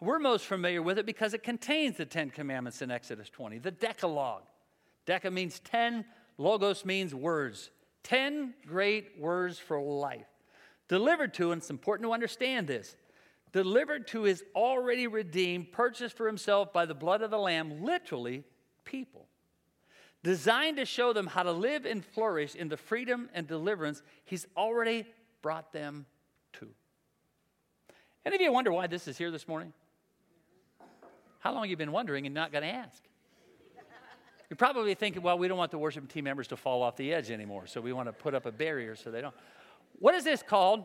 We're 0.00 0.18
most 0.18 0.46
familiar 0.46 0.82
with 0.82 0.98
it 0.98 1.06
because 1.06 1.32
it 1.32 1.42
contains 1.42 1.96
the 1.96 2.06
Ten 2.06 2.30
Commandments 2.30 2.82
in 2.82 2.90
Exodus 2.90 3.30
20, 3.30 3.58
the 3.58 3.70
Decalogue. 3.70 4.42
Deca 5.06 5.32
means 5.32 5.60
10, 5.60 6.04
Logos 6.36 6.84
means 6.84 7.14
words. 7.14 7.70
10 8.02 8.54
great 8.66 9.18
words 9.18 9.58
for 9.58 9.80
life. 9.80 10.26
Delivered 10.88 11.34
to, 11.34 11.52
and 11.52 11.60
it's 11.60 11.70
important 11.70 12.06
to 12.08 12.12
understand 12.12 12.66
this, 12.66 12.96
delivered 13.52 14.06
to 14.08 14.22
his 14.22 14.44
already 14.54 15.06
redeemed, 15.06 15.72
purchased 15.72 16.16
for 16.16 16.26
himself 16.26 16.72
by 16.72 16.84
the 16.84 16.94
blood 16.94 17.22
of 17.22 17.30
the 17.30 17.38
Lamb, 17.38 17.82
literally 17.82 18.44
people 18.86 19.26
designed 20.22 20.78
to 20.78 20.84
show 20.84 21.12
them 21.12 21.26
how 21.26 21.42
to 21.42 21.52
live 21.52 21.84
and 21.84 22.04
flourish 22.04 22.54
in 22.54 22.68
the 22.68 22.76
freedom 22.76 23.28
and 23.34 23.46
deliverance 23.46 24.02
he's 24.24 24.46
already 24.56 25.04
brought 25.42 25.72
them 25.72 26.06
to. 26.54 26.66
Any 28.24 28.36
of 28.36 28.40
you 28.42 28.50
wonder 28.50 28.72
why 28.72 28.86
this 28.86 29.06
is 29.06 29.18
here 29.18 29.30
this 29.30 29.46
morning? 29.46 29.72
How 31.38 31.52
long 31.52 31.62
have 31.62 31.70
you 31.70 31.76
been 31.76 31.92
wondering 31.92 32.26
and 32.26 32.34
not 32.34 32.50
going 32.50 32.62
to 32.62 32.68
ask? 32.68 33.04
You're 34.50 34.56
probably 34.56 34.94
thinking, 34.94 35.22
well, 35.22 35.38
we 35.38 35.46
don't 35.46 35.58
want 35.58 35.70
the 35.70 35.78
worship 35.78 36.08
team 36.08 36.24
members 36.24 36.48
to 36.48 36.56
fall 36.56 36.82
off 36.82 36.96
the 36.96 37.12
edge 37.12 37.30
anymore, 37.30 37.66
so 37.66 37.80
we 37.80 37.92
want 37.92 38.08
to 38.08 38.12
put 38.12 38.34
up 38.34 38.46
a 38.46 38.52
barrier 38.52 38.96
so 38.96 39.10
they 39.10 39.20
don't. 39.20 39.34
What 39.98 40.14
is 40.14 40.24
this 40.24 40.42
called? 40.42 40.84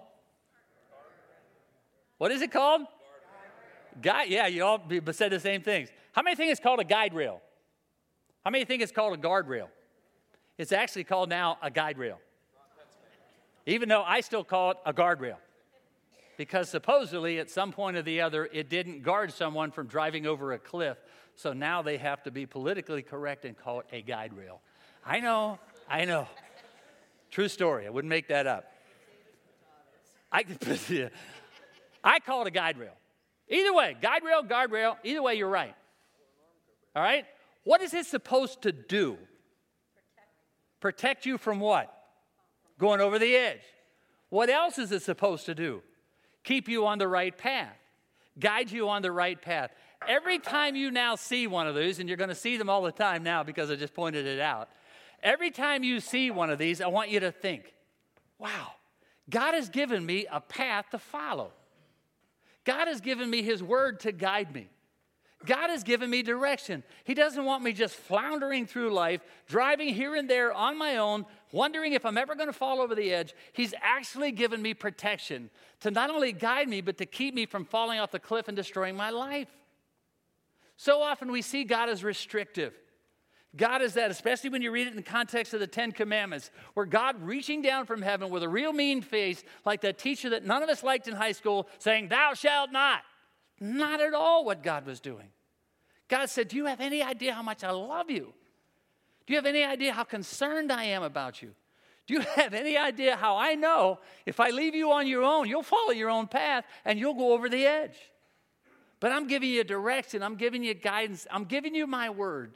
What 2.18 2.32
is 2.32 2.42
it 2.42 2.52
called? 2.52 2.82
Guide. 4.02 4.30
Yeah, 4.30 4.48
you 4.48 4.64
all 4.64 4.82
said 5.12 5.32
the 5.32 5.40
same 5.40 5.62
things. 5.62 5.90
How 6.12 6.22
many 6.22 6.36
think 6.36 6.52
it's 6.52 6.62
called 6.62 6.80
a 6.80 6.84
guide 6.84 7.14
rail? 7.14 7.42
How 8.44 8.52
many 8.52 8.66
think 8.66 8.82
it's 8.82 8.92
called 8.92 9.18
a 9.18 9.22
guardrail? 9.22 9.68
It's 10.58 10.72
actually 10.72 11.04
called 11.04 11.30
now 11.30 11.58
a 11.62 11.72
guide 11.72 11.98
rail. 11.98 12.20
Even 13.66 13.90
though 13.90 14.04
I 14.04 14.22
still 14.22 14.44
call 14.44 14.72
it 14.72 14.78
a 14.86 14.94
guardrail. 14.94 15.38
Because 16.38 16.70
supposedly 16.70 17.40
at 17.40 17.50
some 17.50 17.72
point 17.72 17.98
or 17.98 18.02
the 18.02 18.22
other, 18.22 18.50
it 18.52 18.70
didn't 18.70 19.04
guard 19.04 19.32
someone 19.32 19.72
from 19.72 19.88
driving 19.88 20.26
over 20.26 20.54
a 20.54 20.60
cliff. 20.60 20.98
So 21.36 21.54
now 21.54 21.82
they 21.82 21.98
have 21.98 22.24
to 22.24 22.32
be 22.32 22.46
politically 22.46 23.04
correct 23.04 23.46
and 23.46 23.58
call 23.58 23.82
it 23.82 23.86
a 23.92 24.02
guide 24.02 24.34
rail. 24.34 24.62
I 25.06 25.20
know, 25.20 25.60
I 25.90 26.06
know. 26.06 26.28
True 27.30 27.48
story. 27.48 27.86
I 27.86 27.90
wouldn't 27.90 28.10
make 28.10 28.28
that 28.30 28.48
up. 28.48 28.72
I, 30.32 30.44
I 32.04 32.20
call 32.20 32.42
it 32.42 32.48
a 32.48 32.52
guide 32.52 32.78
rail. 32.78 32.94
Either 33.50 33.74
way, 33.74 33.96
guide 34.02 34.24
rail, 34.24 34.44
guardrail, 34.44 34.96
either 35.04 35.22
way, 35.22 35.36
you're 35.36 35.50
right. 35.50 35.76
All 36.96 37.04
right? 37.04 37.26
What 37.64 37.82
is 37.82 37.94
it 37.94 38.06
supposed 38.06 38.64
to 38.64 38.72
do? 38.72 39.18
Protect 40.80 41.26
you 41.26 41.38
from 41.38 41.60
what? 41.60 41.94
Going 42.80 43.02
over 43.02 43.20
the 43.20 43.36
edge. 43.36 43.62
What 44.30 44.50
else 44.50 44.78
is 44.78 44.92
it 44.92 45.04
supposed 45.04 45.46
to 45.46 45.54
do? 45.54 45.84
Keep 46.44 46.68
you 46.68 46.88
on 46.88 46.98
the 46.98 47.08
right 47.08 47.38
path, 47.38 47.76
guide 48.40 48.72
you 48.72 48.90
on 48.90 49.02
the 49.04 49.12
right 49.12 49.40
path. 49.40 49.72
Every 50.08 50.40
time 50.40 50.76
you 50.76 50.90
now 50.90 51.16
see 51.16 51.46
one 51.46 51.68
of 51.68 51.76
these, 51.76 52.00
and 52.00 52.10
you're 52.10 52.18
going 52.18 52.30
to 52.30 52.36
see 52.36 52.58
them 52.58 52.70
all 52.70 52.82
the 52.82 52.92
time 52.92 53.22
now 53.22 53.44
because 53.44 53.70
I 53.70 53.76
just 53.76 53.94
pointed 53.94 54.26
it 54.26 54.40
out, 54.40 54.70
every 55.22 55.52
time 55.52 55.84
you 55.84 56.00
see 56.00 56.32
one 56.32 56.50
of 56.50 56.58
these, 56.58 56.82
I 56.82 56.88
want 56.88 57.10
you 57.10 57.20
to 57.20 57.32
think, 57.32 57.74
wow, 58.40 58.72
God 59.30 59.54
has 59.54 59.70
given 59.70 60.04
me 60.04 60.26
a 60.32 60.42
path 60.42 60.86
to 60.92 60.98
follow. 60.98 61.52
God 62.64 62.88
has 62.88 63.02
given 63.02 63.30
me 63.30 63.44
His 63.44 63.62
word 63.62 64.00
to 64.02 64.12
guide 64.12 64.54
me. 64.54 64.70
God 65.46 65.70
has 65.70 65.84
given 65.84 66.10
me 66.10 66.24
direction. 66.24 66.84
He 67.04 67.14
doesn't 67.14 67.44
want 67.44 67.64
me 67.64 67.74
just 67.74 67.96
floundering 67.96 68.66
through 68.66 68.94
life, 68.94 69.22
driving 69.48 69.94
here 69.94 70.16
and 70.16 70.30
there 70.30 70.54
on 70.54 70.78
my 70.78 70.98
own, 70.98 71.26
wondering 71.52 71.94
if 71.94 72.06
I'm 72.06 72.18
ever 72.18 72.36
going 72.36 72.48
to 72.48 72.54
fall 72.54 72.82
over 72.82 72.96
the 72.96 73.12
edge. 73.14 73.34
He's 73.54 73.74
actually 73.82 74.32
given 74.32 74.62
me 74.62 74.74
protection 74.74 75.50
to 75.82 75.92
not 75.92 76.10
only 76.10 76.32
guide 76.32 76.68
me, 76.68 76.82
but 76.82 76.98
to 76.98 77.06
keep 77.06 77.34
me 77.34 77.46
from 77.46 77.66
falling 77.66 78.00
off 78.00 78.12
the 78.12 78.20
cliff 78.20 78.48
and 78.48 78.56
destroying 78.56 78.96
my 78.96 79.10
life. 79.10 79.50
So 80.78 81.02
often 81.02 81.32
we 81.32 81.42
see 81.42 81.64
God 81.64 81.90
as 81.90 82.04
restrictive. 82.04 82.74
God 83.56 83.82
is 83.82 83.96
that, 83.96 84.12
especially 84.12 84.50
when 84.50 84.62
you 84.62 84.72
read 84.72 84.88
it 84.88 84.92
in 84.92 84.96
the 84.96 85.04
context 85.04 85.54
of 85.54 85.60
the 85.60 85.68
Ten 85.68 85.92
Commandments, 85.92 86.52
where 86.74 86.86
God 86.86 87.22
reaching 87.22 87.62
down 87.62 87.86
from 87.86 88.02
heaven 88.02 88.30
with 88.30 88.44
a 88.44 88.50
real 88.50 88.72
mean 88.72 89.02
face, 89.02 89.44
like 89.66 89.82
that 89.82 89.98
teacher 89.98 90.30
that 90.30 90.46
none 90.46 90.64
of 90.64 90.70
us 90.70 90.84
liked 90.84 91.08
in 91.08 91.16
high 91.16 91.34
school, 91.34 91.68
saying, 91.78 92.08
Thou 92.08 92.34
shalt 92.34 92.72
not. 92.72 93.02
Not 93.64 94.02
at 94.02 94.16
all 94.16 94.44
what 94.44 94.64
God 94.64 94.88
was 94.88 95.00
doing. 95.00 95.28
God 96.08 96.30
said, 96.32 96.48
Do 96.48 96.58
you 96.58 96.66
have 96.66 96.82
any 96.82 97.04
idea 97.04 97.34
how 97.34 97.44
much 97.44 97.64
I 97.64 97.70
love 97.70 98.10
you? 98.10 98.34
Do 99.28 99.34
you 99.34 99.38
have 99.38 99.46
any 99.46 99.64
idea 99.64 99.94
how 99.94 100.04
concerned 100.04 100.72
I 100.72 100.86
am 100.86 101.04
about 101.04 101.44
you? 101.44 101.52
Do 102.08 102.16
you 102.16 102.22
have 102.36 102.56
any 102.56 102.76
idea 102.76 103.16
how 103.16 103.38
I 103.38 103.54
know 103.54 104.00
if 104.26 104.40
I 104.40 104.50
leave 104.50 104.74
you 104.74 104.92
on 104.92 105.06
your 105.06 105.22
own, 105.22 105.48
you'll 105.48 105.62
follow 105.62 105.92
your 105.92 106.10
own 106.10 106.28
path 106.28 106.66
and 106.86 106.98
you'll 106.98 107.14
go 107.14 107.34
over 107.34 107.48
the 107.48 107.68
edge? 107.68 107.96
But 109.00 109.12
I'm 109.12 109.28
giving 109.28 109.50
you 109.50 109.64
direction, 109.64 110.24
I'm 110.24 110.36
giving 110.36 110.64
you 110.64 110.74
guidance, 110.74 111.28
I'm 111.30 111.46
giving 111.46 111.76
you 111.76 111.86
my 111.86 112.10
word 112.10 112.56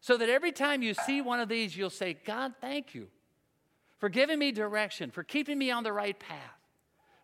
so 0.00 0.16
that 0.16 0.30
every 0.30 0.52
time 0.52 0.82
you 0.82 0.94
see 0.94 1.20
one 1.20 1.40
of 1.40 1.50
these, 1.50 1.76
you'll 1.76 1.90
say, 1.90 2.16
God, 2.24 2.54
thank 2.60 2.94
you 2.94 3.08
for 3.98 4.08
giving 4.08 4.38
me 4.38 4.50
direction, 4.50 5.10
for 5.10 5.22
keeping 5.22 5.58
me 5.58 5.70
on 5.70 5.82
the 5.82 5.92
right 5.92 6.18
path 6.18 6.57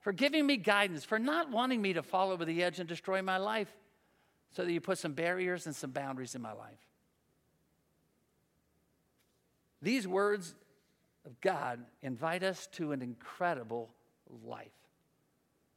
for 0.04 0.12
giving 0.12 0.46
me 0.46 0.58
guidance, 0.58 1.02
for 1.02 1.18
not 1.18 1.50
wanting 1.50 1.80
me 1.80 1.94
to 1.94 2.02
fall 2.02 2.30
over 2.30 2.44
the 2.44 2.62
edge 2.62 2.78
and 2.78 2.86
destroy 2.86 3.22
my 3.22 3.38
life, 3.38 3.74
so 4.50 4.62
that 4.62 4.70
you 4.70 4.78
put 4.78 4.98
some 4.98 5.14
barriers 5.14 5.64
and 5.64 5.74
some 5.74 5.92
boundaries 5.92 6.34
in 6.34 6.42
my 6.42 6.52
life. 6.52 6.78
These 9.80 10.06
words 10.06 10.54
of 11.24 11.40
God 11.40 11.80
invite 12.02 12.42
us 12.42 12.68
to 12.72 12.92
an 12.92 13.00
incredible 13.00 13.88
life. 14.46 14.68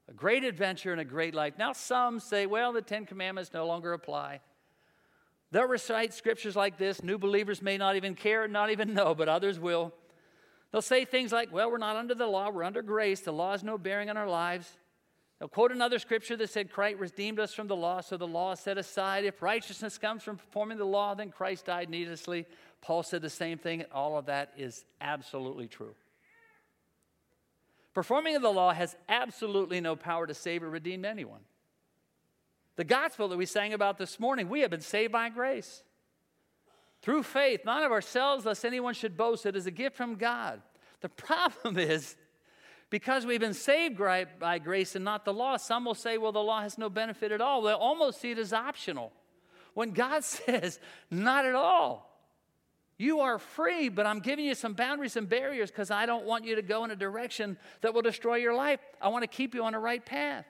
A 0.09 0.13
great 0.13 0.43
adventure 0.43 0.91
and 0.91 0.99
a 0.99 1.05
great 1.05 1.33
life. 1.33 1.53
Now, 1.57 1.71
some 1.71 2.19
say, 2.19 2.45
well, 2.45 2.73
the 2.73 2.81
Ten 2.81 3.05
Commandments 3.05 3.53
no 3.53 3.65
longer 3.65 3.93
apply. 3.93 4.41
They'll 5.51 5.69
recite 5.69 6.13
scriptures 6.13 6.57
like 6.57 6.77
this. 6.77 7.01
New 7.01 7.17
believers 7.17 7.61
may 7.61 7.77
not 7.77 7.95
even 7.95 8.13
care, 8.13 8.45
not 8.49 8.71
even 8.71 8.93
know, 8.93 9.15
but 9.15 9.29
others 9.29 9.57
will. 9.57 9.93
They'll 10.71 10.81
say 10.81 11.05
things 11.05 11.31
like, 11.31 11.51
well, 11.51 11.71
we're 11.71 11.77
not 11.77 11.95
under 11.95 12.13
the 12.13 12.27
law, 12.27 12.49
we're 12.49 12.63
under 12.63 12.81
grace. 12.81 13.21
The 13.21 13.31
law 13.31 13.51
has 13.51 13.63
no 13.63 13.77
bearing 13.77 14.09
on 14.09 14.17
our 14.17 14.29
lives. 14.29 14.69
They'll 15.39 15.47
quote 15.47 15.71
another 15.71 15.99
scripture 15.99 16.35
that 16.35 16.49
said, 16.49 16.71
Christ 16.71 16.97
redeemed 16.97 17.39
us 17.39 17.53
from 17.53 17.67
the 17.67 17.75
law, 17.75 18.01
so 18.01 18.17
the 18.17 18.27
law 18.27 18.53
is 18.53 18.59
set 18.59 18.77
aside. 18.77 19.23
If 19.23 19.41
righteousness 19.41 19.97
comes 19.97 20.23
from 20.23 20.37
performing 20.37 20.77
the 20.77 20.85
law, 20.85 21.13
then 21.13 21.29
Christ 21.29 21.65
died 21.65 21.89
needlessly. 21.89 22.45
Paul 22.81 23.03
said 23.03 23.21
the 23.21 23.29
same 23.29 23.57
thing, 23.57 23.81
and 23.81 23.91
all 23.91 24.17
of 24.17 24.25
that 24.25 24.53
is 24.57 24.83
absolutely 24.99 25.67
true. 25.67 25.93
Performing 27.93 28.35
of 28.35 28.41
the 28.41 28.51
law 28.51 28.73
has 28.73 28.95
absolutely 29.07 29.79
no 29.79 29.95
power 29.95 30.27
to 30.27 30.33
save 30.33 30.63
or 30.63 30.69
redeem 30.69 31.05
anyone. 31.05 31.41
The 32.75 32.83
gospel 32.83 33.27
that 33.29 33.37
we 33.37 33.45
sang 33.45 33.73
about 33.73 33.97
this 33.97 34.19
morning, 34.19 34.49
we 34.49 34.61
have 34.61 34.69
been 34.69 34.81
saved 34.81 35.11
by 35.11 35.29
grace 35.29 35.83
through 37.01 37.23
faith, 37.23 37.61
not 37.65 37.83
of 37.83 37.91
ourselves, 37.91 38.45
lest 38.45 38.65
anyone 38.65 38.93
should 38.93 39.15
boast. 39.15 39.45
It 39.45 39.55
is 39.55 39.65
a 39.65 39.71
gift 39.71 39.95
from 39.95 40.15
God. 40.15 40.61
The 41.01 41.09
problem 41.09 41.77
is, 41.77 42.15
because 42.89 43.25
we've 43.25 43.39
been 43.39 43.53
saved 43.53 43.97
by 43.97 44.59
grace 44.59 44.95
and 44.95 45.05
not 45.05 45.25
the 45.25 45.33
law, 45.33 45.57
some 45.57 45.85
will 45.85 45.95
say, 45.95 46.17
well, 46.17 46.31
the 46.31 46.39
law 46.39 46.61
has 46.61 46.77
no 46.77 46.89
benefit 46.89 47.31
at 47.31 47.41
all. 47.41 47.61
They'll 47.61 47.75
almost 47.75 48.21
see 48.21 48.31
it 48.31 48.37
as 48.37 48.53
optional. 48.53 49.11
When 49.73 49.91
God 49.91 50.23
says, 50.23 50.79
not 51.11 51.45
at 51.45 51.55
all. 51.55 52.05
You 52.99 53.19
are 53.19 53.37
free, 53.37 53.89
but 53.89 54.07
I'm 54.07 54.21
giving 54.21 54.45
you 54.45 54.55
some 54.55 54.73
boundaries 54.73 55.15
and 55.15 55.29
barriers 55.29 55.69
because 55.69 55.91
I 55.91 56.07
don't 56.07 56.25
want 56.25 56.45
you 56.45 56.55
to 56.55 56.63
go 56.63 56.83
in 56.83 56.89
a 56.89 56.95
direction 56.95 57.57
that 57.81 57.93
will 57.93 58.01
destroy 58.01 58.37
your 58.37 58.55
life. 58.55 58.79
I 58.99 59.09
want 59.09 59.21
to 59.21 59.27
keep 59.27 59.53
you 59.53 59.63
on 59.65 59.73
the 59.73 59.79
right 59.79 60.03
path. 60.03 60.45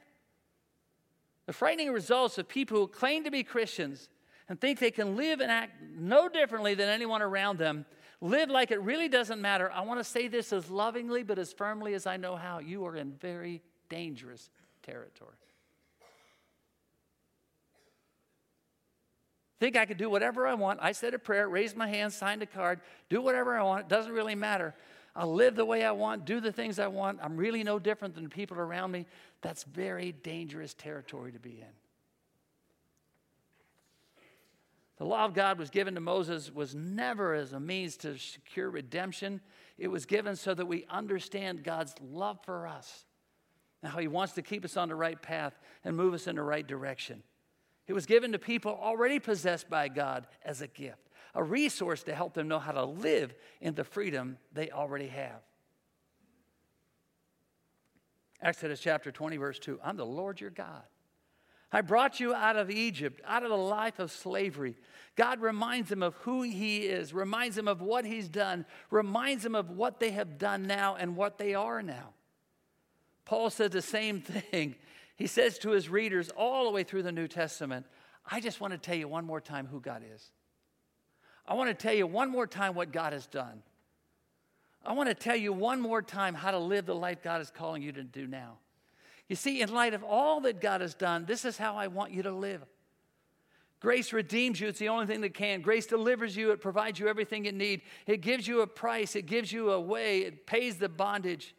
The 1.45 1.51
frightening 1.51 1.91
results 1.91 2.37
of 2.37 2.47
people 2.47 2.77
who 2.77 2.87
claim 2.87 3.25
to 3.25 3.31
be 3.31 3.43
Christians 3.43 4.07
and 4.49 4.59
think 4.59 4.79
they 4.79 4.91
can 4.91 5.15
live 5.15 5.39
and 5.39 5.51
act 5.51 5.73
no 5.95 6.29
differently 6.29 6.73
than 6.73 6.89
anyone 6.89 7.21
around 7.21 7.57
them, 7.57 7.85
live 8.21 8.49
like 8.49 8.71
it 8.71 8.81
really 8.81 9.09
doesn't 9.09 9.41
matter. 9.41 9.71
I 9.71 9.81
want 9.81 9.99
to 9.99 10.03
say 10.03 10.27
this 10.27 10.53
as 10.53 10.69
lovingly 10.69 11.23
but 11.23 11.37
as 11.37 11.53
firmly 11.53 11.93
as 11.93 12.07
I 12.07 12.17
know 12.17 12.35
how. 12.35 12.59
You 12.59 12.85
are 12.85 12.95
in 12.95 13.13
very 13.13 13.61
dangerous 13.89 14.49
territory. 14.83 15.35
Think 19.59 19.75
I 19.75 19.85
could 19.85 19.97
do 19.97 20.09
whatever 20.09 20.45
I 20.45 20.53
want. 20.53 20.79
I 20.83 20.91
said 20.91 21.13
a 21.13 21.19
prayer, 21.19 21.49
raised 21.49 21.75
my 21.75 21.87
hand, 21.87 22.13
signed 22.13 22.43
a 22.43 22.45
card, 22.45 22.79
do 23.09 23.21
whatever 23.21 23.57
I 23.57 23.63
want. 23.63 23.85
It 23.85 23.89
doesn't 23.89 24.11
really 24.11 24.35
matter. 24.35 24.75
I'll 25.15 25.33
live 25.33 25.55
the 25.55 25.65
way 25.65 25.83
I 25.83 25.91
want, 25.91 26.25
do 26.25 26.39
the 26.39 26.51
things 26.51 26.77
I 26.77 26.85
want. 26.87 27.19
I'm 27.23 27.37
really 27.37 27.63
no 27.63 27.79
different 27.79 28.13
than 28.13 28.23
the 28.23 28.29
people 28.29 28.59
around 28.59 28.91
me. 28.91 29.07
That's 29.41 29.63
very 29.63 30.11
dangerous 30.11 30.75
territory 30.75 31.31
to 31.31 31.39
be 31.39 31.59
in. 31.59 31.86
The 34.97 35.05
law 35.05 35.25
of 35.25 35.33
God 35.33 35.59
was 35.59 35.69
given 35.69 35.93
to 35.93 36.01
Moses 36.01 36.51
was 36.53 36.73
never 36.73 37.35
as 37.35 37.53
a 37.53 37.59
means 37.59 37.97
to 37.97 38.17
secure 38.17 38.69
redemption. 38.69 39.41
It 39.77 39.89
was 39.89 40.05
given 40.05 40.35
so 40.35 40.53
that 40.55 40.65
we 40.65 40.85
understand 40.89 41.63
God's 41.63 41.93
love 42.01 42.39
for 42.43 42.67
us 42.67 43.05
and 43.83 43.91
how 43.91 43.99
he 43.99 44.07
wants 44.07 44.33
to 44.33 44.41
keep 44.41 44.65
us 44.65 44.75
on 44.75 44.89
the 44.89 44.95
right 44.95 45.21
path 45.21 45.53
and 45.83 45.95
move 45.95 46.15
us 46.15 46.25
in 46.25 46.35
the 46.35 46.41
right 46.41 46.65
direction. 46.65 47.21
It 47.85 47.93
was 47.93 48.07
given 48.07 48.31
to 48.31 48.39
people 48.39 48.77
already 48.81 49.19
possessed 49.19 49.69
by 49.69 49.87
God 49.87 50.25
as 50.43 50.61
a 50.61 50.67
gift, 50.67 51.09
a 51.35 51.43
resource 51.43 52.01
to 52.03 52.15
help 52.15 52.33
them 52.33 52.47
know 52.47 52.59
how 52.59 52.71
to 52.71 52.83
live 52.83 53.35
in 53.61 53.75
the 53.75 53.83
freedom 53.83 54.39
they 54.51 54.71
already 54.71 55.07
have. 55.07 55.41
Exodus 58.41 58.79
chapter 58.79 59.11
20, 59.11 59.37
verse 59.37 59.59
2 59.59 59.79
I'm 59.83 59.95
the 59.95 60.05
Lord 60.05 60.41
your 60.41 60.49
God 60.49 60.83
I 61.71 61.81
brought 61.81 62.19
you 62.19 62.33
out 62.33 62.55
of 62.55 62.71
Egypt, 62.71 63.21
out 63.25 63.43
of 63.43 63.49
the 63.49 63.57
life 63.57 63.99
of 63.99 64.11
slavery. 64.11 64.75
God 65.15 65.41
reminds 65.41 65.89
them 65.89 66.01
of 66.01 66.15
who 66.15 66.43
He 66.43 66.85
is, 66.85 67.13
reminds 67.13 67.55
them 67.55 67.67
of 67.67 67.81
what 67.81 68.05
He's 68.05 68.29
done, 68.29 68.65
reminds 68.89 69.43
them 69.43 69.55
of 69.55 69.69
what 69.69 69.99
they 69.99 70.11
have 70.11 70.37
done 70.37 70.65
now 70.67 70.95
and 70.95 71.17
what 71.17 71.37
they 71.37 71.53
are 71.53 71.81
now. 71.81 72.13
Paul 73.25 73.49
says 73.49 73.71
the 73.71 73.81
same 73.81 74.21
thing. 74.51 74.75
He 75.17 75.27
says 75.27 75.57
to 75.59 75.71
his 75.71 75.89
readers 75.89 76.29
all 76.29 76.65
the 76.65 76.71
way 76.71 76.83
through 76.83 77.03
the 77.03 77.11
New 77.11 77.27
Testament, 77.27 77.85
I 78.29 78.39
just 78.39 78.61
want 78.61 78.73
to 78.73 78.77
tell 78.77 78.95
you 78.95 79.07
one 79.07 79.25
more 79.25 79.41
time 79.41 79.67
who 79.67 79.81
God 79.81 80.03
is. 80.15 80.31
I 81.47 81.55
want 81.55 81.69
to 81.69 81.73
tell 81.73 81.93
you 81.93 82.05
one 82.05 82.29
more 82.29 82.45
time 82.45 82.75
what 82.75 82.91
God 82.91 83.13
has 83.13 83.25
done. 83.25 83.63
I 84.85 84.93
want 84.93 85.09
to 85.09 85.15
tell 85.15 85.35
you 85.35 85.51
one 85.53 85.81
more 85.81 86.01
time 86.01 86.35
how 86.35 86.51
to 86.51 86.59
live 86.59 86.85
the 86.85 86.95
life 86.95 87.23
God 87.23 87.41
is 87.41 87.49
calling 87.49 87.81
you 87.81 87.91
to 87.93 88.03
do 88.03 88.27
now. 88.27 88.59
You 89.29 89.35
see, 89.35 89.61
in 89.61 89.73
light 89.73 89.93
of 89.93 90.03
all 90.03 90.41
that 90.41 90.61
God 90.61 90.81
has 90.81 90.93
done, 90.93 91.25
this 91.25 91.43
is 91.43 91.57
how 91.57 91.75
I 91.75 91.87
want 91.87 92.11
you 92.11 92.23
to 92.23 92.31
live. 92.31 92.63
Grace 93.79 94.11
redeems 94.11 94.59
you. 94.59 94.67
It's 94.67 94.79
the 94.79 94.89
only 94.89 95.05
thing 95.05 95.21
that 95.21 95.33
can. 95.33 95.61
Grace 95.61 95.85
delivers 95.85 96.35
you. 96.35 96.51
It 96.51 96.61
provides 96.61 96.99
you 96.99 97.07
everything 97.07 97.45
you 97.45 97.51
need. 97.51 97.81
It 98.07 98.21
gives 98.21 98.47
you 98.47 98.61
a 98.61 98.67
price. 98.67 99.15
It 99.15 99.27
gives 99.27 99.51
you 99.51 99.71
a 99.71 99.79
way. 99.79 100.19
It 100.19 100.47
pays 100.47 100.77
the 100.77 100.89
bondage. 100.89 101.53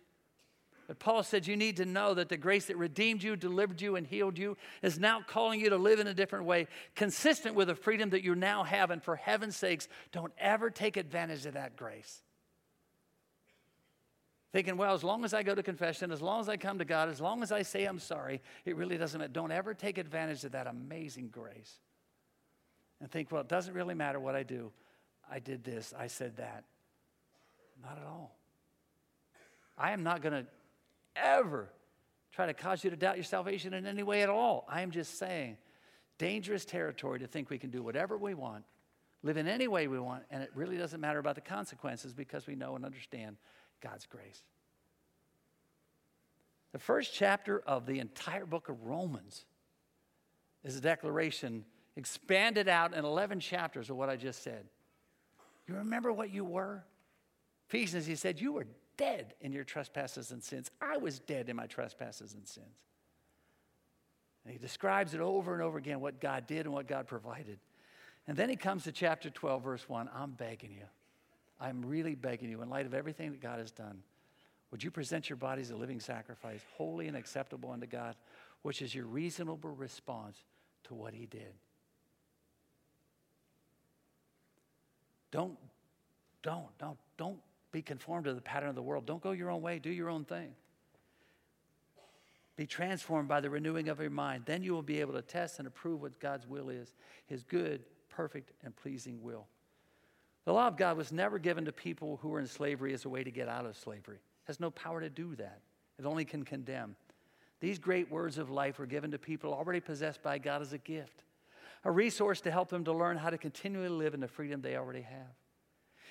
But 0.89 0.99
Paul 0.99 1.23
said 1.23 1.47
you 1.47 1.57
need 1.57 1.77
to 1.77 1.85
know 1.85 2.15
that 2.15 2.31
the 2.31 2.39
grace 2.39 2.65
that 2.67 2.79
redeemed 2.79 3.23
you, 3.23 3.37
delivered 3.37 3.81
you, 3.81 3.97
and 3.97 4.07
healed 4.07 4.39
you 4.39 4.57
is 4.83 4.99
now 4.99 5.21
calling 5.21 5.61
you 5.61 5.69
to 5.69 5.77
live 5.77 6.01
in 6.01 6.07
a 6.07 6.15
different 6.15 6.47
way, 6.47 6.67
consistent 6.97 7.55
with 7.55 7.69
the 7.69 7.75
freedom 7.75 8.11
that 8.11 8.25
you 8.25 8.35
now 8.35 8.65
have. 8.65 8.91
And 8.91 9.03
for 9.03 9.15
heaven's 9.15 9.57
sakes, 9.57 9.87
don't 10.11 10.33
ever 10.39 10.71
take 10.71 10.97
advantage 10.97 11.45
of 11.45 11.55
that 11.55 11.77
grace 11.77 12.23
thinking, 14.53 14.77
well, 14.77 14.95
as 14.95 15.05
long 15.05 15.25
as 15.25 15.35
I 15.35 15.43
go 15.43 15.55
to 15.55 15.63
confession, 15.63 16.11
as 16.11 16.23
long 16.23 16.41
as 16.41 16.49
I 16.49 16.57
come 16.57 16.79
to 16.79 16.85
God, 16.85 17.09
as 17.09 17.21
long 17.21 17.43
as 17.43 17.53
I 17.53 17.63
say 17.63 17.85
I'm 17.85 17.99
sorry, 17.99 18.41
it 18.65 18.77
really 18.77 18.97
doesn't 18.97 19.19
matter. 19.19 19.33
Don't 19.33 19.53
ever 19.53 19.75
take 19.75 19.99
advantage 19.99 20.45
of 20.45 20.53
that 20.53 20.67
amazing 20.67 21.29
grace. 21.29 21.79
And 23.01 23.11
think, 23.11 23.31
well, 23.31 23.43
it 23.43 23.49
doesn't 23.49 23.75
really 23.75 23.95
matter 23.95 24.19
what 24.19 24.35
I 24.35 24.43
do. 24.43 24.73
I 25.31 25.39
did 25.39 25.63
this, 25.63 25.93
I 25.97 26.07
said 26.07 26.37
that. 26.39 26.65
Not 27.83 27.99
at 27.99 28.05
all. 28.07 28.35
I 29.77 29.93
am 29.93 30.03
not 30.03 30.23
going 30.23 30.45
to 30.45 30.47
ever 31.15 31.69
try 32.33 32.47
to 32.47 32.55
cause 32.55 32.83
you 32.83 32.91
to 32.91 32.97
doubt 32.97 33.17
your 33.17 33.25
salvation 33.25 33.75
in 33.75 33.87
any 33.87 34.03
way 34.03 34.23
at 34.23 34.29
all. 34.29 34.67
I 34.69 34.81
am 34.81 34.91
just 34.91 35.19
saying, 35.19 35.59
dangerous 36.19 36.65
territory 36.65 37.21
to 37.21 37.27
think 37.27 37.51
we 37.51 37.59
can 37.59 37.71
do 37.71 37.83
whatever 37.83 38.17
we 38.17 38.35
want, 38.35 38.65
live 39.23 39.37
in 39.37 39.47
any 39.47 39.69
way 39.69 39.87
we 39.87 39.99
want, 39.99 40.25
and 40.31 40.43
it 40.43 40.51
really 40.55 40.77
doesn't 40.77 41.01
matter 41.01 41.19
about 41.19 41.35
the 41.35 41.41
consequences 41.41 42.13
because 42.15 42.47
we 42.47 42.55
know 42.55 42.75
and 42.75 42.85
understand 42.85 43.37
God's 43.81 44.07
grace. 44.07 44.43
The 46.73 46.79
first 46.79 47.15
chapter 47.15 47.61
of 47.61 47.87
the 47.87 47.99
entire 47.99 48.47
book 48.47 48.69
of 48.69 48.85
Romans 48.85 49.45
is 50.65 50.77
a 50.77 50.81
declaration 50.81 51.65
expanded 51.97 52.69
out 52.69 52.95
in 52.95 53.05
11 53.05 53.41
chapters 53.41 53.91
of 53.91 53.97
what 53.97 54.09
I 54.09 54.17
just 54.17 54.43
said. 54.43 54.67
You 55.67 55.75
remember 55.77 56.13
what 56.13 56.31
you 56.33 56.45
were? 56.45 56.85
Ephesians, 57.69 58.07
he 58.07 58.15
said, 58.15 58.41
You 58.41 58.53
were 58.53 58.67
dead 58.97 59.35
in 59.41 59.53
your 59.53 59.65
trespasses 59.65 60.31
and 60.31 60.43
sins. 60.43 60.71
I 60.81 60.97
was 60.99 61.19
dead 61.19 61.49
in 61.49 61.57
my 61.57 61.67
trespasses 61.67 62.35
and 62.35 62.47
sins. 62.47 62.67
And 64.45 64.53
he 64.53 64.59
describes 64.59 65.15
it 65.15 65.21
over 65.21 65.53
and 65.53 65.63
over 65.63 65.79
again 65.79 66.01
what 66.01 66.21
God 66.21 66.47
did 66.47 66.67
and 66.67 66.73
what 66.73 66.87
God 66.87 67.07
provided. 67.07 67.59
And 68.27 68.37
then 68.37 68.49
he 68.49 68.57
comes 68.57 68.85
to 68.85 68.93
chapter 68.93 69.31
12, 69.31 69.63
verse 69.63 69.89
1. 69.89 70.09
I'm 70.15 70.33
begging 70.33 70.73
you. 70.73 70.85
I'm 71.61 71.85
really 71.85 72.15
begging 72.15 72.51
you, 72.51 72.63
in 72.63 72.71
light 72.71 72.87
of 72.87 72.95
everything 72.95 73.31
that 73.31 73.41
God 73.41 73.59
has 73.59 73.71
done, 73.71 74.03
would 74.71 74.83
you 74.83 74.91
present 74.91 75.29
your 75.29 75.37
body 75.37 75.63
as 75.63 75.71
a 75.71 75.77
living 75.77 76.01
sacrifice, 76.01 76.61
holy 76.77 77.09
and 77.09 77.17
acceptable 77.17 77.71
unto 77.71 77.87
God, 77.87 78.15
which 78.63 78.83
is 78.83 78.95
your 78.95 79.07
reasonable 79.07 79.71
response 79.71 80.39
to 80.85 80.95
what 80.95 81.15
He 81.15 81.27
did? 81.27 81.55
Don't, 85.31 85.59
don't, 86.43 86.67
don't, 86.79 86.99
don't 87.17 87.39
be 87.73 87.83
conformed 87.83 88.25
to 88.27 88.35
the 88.35 88.41
pattern 88.41 88.69
of 88.69 88.75
the 88.75 88.83
world. 88.83 89.05
Don't 89.07 89.23
go 89.23 89.33
your 89.33 89.51
own 89.51 89.63
way, 89.63 89.79
do 89.79 89.91
your 89.91 90.09
own 90.09 90.25
thing. 90.25 90.53
Be 92.57 92.67
transformed 92.67 93.29
by 93.29 93.41
the 93.41 93.51
renewing 93.51 93.89
of 93.89 94.01
your 94.01 94.11
mind. 94.11 94.43
Then 94.47 94.63
you 94.63 94.73
will 94.73 94.83
be 94.83 95.01
able 95.01 95.13
to 95.15 95.23
test 95.23 95.59
and 95.59 95.69
approve 95.69 96.03
what 96.03 96.19
God's 96.19 96.47
will 96.47 96.71
is 96.71 96.93
His 97.27 97.43
good, 97.43 97.85
perfect, 98.11 98.53
and 98.65 98.75
pleasing 98.75 99.23
will. 99.23 99.47
The 100.45 100.53
law 100.53 100.67
of 100.67 100.77
God 100.77 100.97
was 100.97 101.13
never 101.13 101.39
given 101.39 101.65
to 101.67 101.73
people 101.73 102.19
who 102.23 102.29
were 102.29 102.41
in 102.41 102.47
slavery 102.47 102.95
as 102.95 103.05
a 103.05 103.09
way 103.09 103.23
to 103.23 103.31
get 103.31 103.49
out 103.49 103.67
of 103.67 103.77
slavery. 103.77 104.17
It 104.17 104.47
has 104.47 104.61
no 104.61 104.71
power 104.71 105.01
to 105.01 105.11
do 105.11 105.35
that. 105.37 105.61
It 105.99 106.07
only 106.07 106.25
can 106.25 106.45
condemn. 106.45 106.97
These 107.61 107.79
great 107.79 108.11
words 108.11 108.39
of 108.39 108.51
life 108.51 108.79
were 108.79 108.87
given 108.87 109.11
to 109.11 109.19
people 109.19 109.53
already 109.53 109.81
possessed 109.81 110.23
by 110.23 110.39
God 110.39 110.63
as 110.63 110.73
a 110.73 110.79
gift, 110.79 111.25
a 111.85 111.91
resource 111.91 112.41
to 112.43 112.51
help 112.51 112.69
them 112.69 112.85
to 112.85 112.93
learn 112.93 113.17
how 113.17 113.31
to 113.31 113.39
continually 113.39 113.89
live 113.89 114.15
in 114.15 114.21
the 114.21 114.29
freedom 114.29 114.63
they 114.63 114.77
already 114.77 115.03
have. 115.03 115.35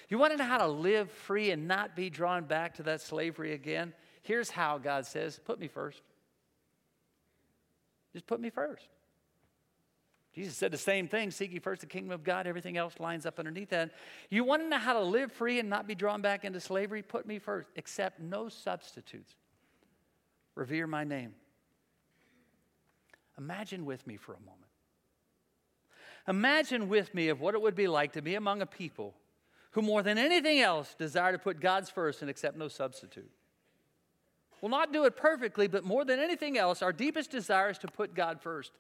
You 0.10 0.18
want 0.18 0.32
to 0.34 0.38
know 0.38 0.46
how 0.46 0.60
to 0.60 0.68
live 0.68 1.10
free 1.12 1.52
and 1.52 1.68
not 1.68 1.96
be 1.96 2.10
drawn 2.10 2.46
back 2.46 2.76
to 2.76 2.84
that 2.84 3.02
slavery 3.02 3.54
again? 3.54 3.94
Here's 4.22 4.50
how 4.50 4.78
God 4.78 5.06
says 5.06 5.40
put 5.44 5.60
me 5.60 5.68
first. 5.68 6.02
Just 8.13 8.28
put 8.28 8.40
me 8.40 8.50
first. 8.50 8.88
Jesus 10.38 10.56
said 10.56 10.71
the 10.71 10.78
same 10.78 11.08
thing 11.08 11.32
seek 11.32 11.52
ye 11.52 11.58
first 11.58 11.82
the 11.82 11.88
kingdom 11.88 12.12
of 12.12 12.23
God, 12.23 12.45
everything 12.45 12.78
else 12.78 13.00
lines 13.00 13.26
up 13.26 13.39
underneath 13.39 13.71
that. 13.71 13.89
You 14.30 14.43
want 14.43 14.62
to 14.62 14.69
know 14.69 14.78
how 14.78 14.93
to 14.93 15.02
live 15.02 15.32
free 15.32 15.58
and 15.58 15.67
not 15.67 15.88
be 15.88 15.95
drawn 15.95 16.21
back 16.21 16.45
into 16.45 16.60
slavery? 16.60 17.02
Put 17.02 17.26
me 17.26 17.39
first. 17.39 17.69
Accept 17.76 18.19
no 18.19 18.47
substitutes. 18.47 19.34
Revere 20.54 20.86
my 20.86 21.04
name. 21.04 21.34
Imagine 23.39 23.84
with 23.84 24.06
me 24.06 24.15
for 24.15 24.34
a 24.34 24.39
moment. 24.41 24.69
Imagine 26.28 26.88
with 26.88 27.15
me 27.15 27.30
of 27.30 27.41
what 27.41 27.56
it 27.56 27.62
would 27.63 27.73
be 27.73 27.88
like 27.88 28.12
to 28.12 28.21
be 28.21 28.36
among 28.36 28.62
a 28.62 28.67
people 28.67 29.15
who, 29.71 29.82
more 29.82 30.04
than 30.04 30.19
anything 30.19 30.60
else, 30.60 30.93
desire 31.00 31.32
to 31.32 31.39
put 31.39 31.60
God's 31.60 31.89
first 31.89 32.21
and 32.21 32.30
accept 32.30 32.56
no 32.56 32.67
substitute. 32.67 33.32
We'll 34.62 34.72
not 34.72 34.91
do 34.91 35.06
it 35.06 35.15
perfectly, 35.15 35.67
but 35.67 35.84
more 35.84 36.04
than 36.04 36.20
anything 36.20 36.58
else, 36.58 36.82
our 36.82 36.93
deepest 36.93 37.32
desire 37.32 37.70
is 37.70 37.78
to 37.80 37.88
put 37.88 38.15
God 38.15 38.41
first. 38.41 38.72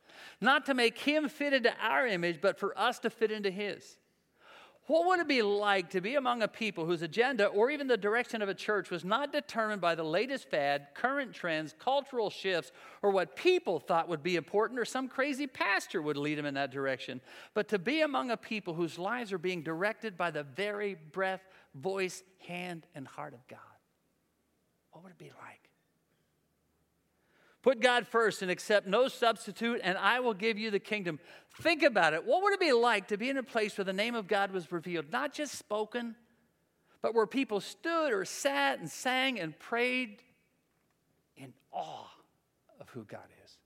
Not 0.41 0.65
to 0.65 0.73
make 0.73 0.97
Him 0.97 1.29
fit 1.29 1.53
into 1.53 1.73
our 1.81 2.07
image, 2.07 2.41
but 2.41 2.59
for 2.59 2.77
us 2.77 2.99
to 2.99 3.09
fit 3.09 3.31
into 3.31 3.51
His. 3.51 3.97
What 4.87 5.05
would 5.05 5.19
it 5.19 5.27
be 5.27 5.41
like 5.41 5.89
to 5.89 6.01
be 6.01 6.15
among 6.15 6.41
a 6.41 6.47
people 6.47 6.85
whose 6.85 7.01
agenda 7.01 7.47
or 7.47 7.69
even 7.69 7.87
the 7.87 7.97
direction 7.97 8.41
of 8.41 8.47
a 8.47 8.53
church 8.53 8.89
was 8.89 9.03
not 9.03 9.33
determined 9.33 9.81
by 9.81 9.95
the 9.95 10.03
latest 10.03 10.49
fad, 10.49 10.87
current 10.93 11.33
trends, 11.33 11.75
cultural 11.77 12.29
shifts, 12.29 12.71
or 13.01 13.11
what 13.11 13.35
people 13.35 13.79
thought 13.79 14.07
would 14.07 14.23
be 14.23 14.37
important, 14.37 14.79
or 14.79 14.85
some 14.85 15.09
crazy 15.09 15.45
pastor 15.45 16.01
would 16.01 16.15
lead 16.15 16.37
them 16.37 16.45
in 16.45 16.53
that 16.53 16.71
direction, 16.71 17.19
but 17.53 17.67
to 17.67 17.77
be 17.77 17.99
among 17.99 18.31
a 18.31 18.37
people 18.37 18.73
whose 18.73 18.97
lives 18.97 19.33
are 19.33 19.37
being 19.37 19.61
directed 19.61 20.17
by 20.17 20.31
the 20.31 20.43
very 20.43 20.95
breath, 21.11 21.41
voice, 21.75 22.23
hand, 22.47 22.87
and 22.95 23.05
heart 23.05 23.33
of 23.33 23.45
God? 23.49 23.59
What 24.91 25.03
would 25.03 25.11
it 25.11 25.19
be 25.19 25.33
like? 25.43 25.66
Put 27.67 27.81
God 27.81 28.07
first 28.07 28.41
and 28.41 28.49
accept 28.49 28.87
no 28.87 29.09
substitute, 29.09 29.81
and 29.83 29.97
I 29.97 30.21
will 30.21 30.33
give 30.33 30.57
you 30.57 30.71
the 30.71 30.79
kingdom. 30.79 31.19
Think 31.61 31.83
about 31.83 32.13
it. 32.13 32.23
What 32.23 32.41
would 32.41 32.53
it 32.53 32.61
be 32.61 32.71
like 32.71 33.09
to 33.09 33.17
be 33.17 33.27
in 33.27 33.35
a 33.35 33.43
place 33.43 33.77
where 33.77 33.83
the 33.83 33.91
name 33.91 34.15
of 34.15 34.25
God 34.25 34.51
was 34.51 34.71
revealed, 34.71 35.11
not 35.11 35.33
just 35.33 35.55
spoken, 35.55 36.15
but 37.01 37.13
where 37.13 37.27
people 37.27 37.59
stood 37.59 38.13
or 38.13 38.23
sat 38.23 38.79
and 38.79 38.89
sang 38.89 39.37
and 39.37 39.59
prayed 39.59 40.21
in 41.35 41.51
awe 41.73 42.07
of 42.79 42.87
who 42.91 43.03
God 43.03 43.27
is? 43.43 43.57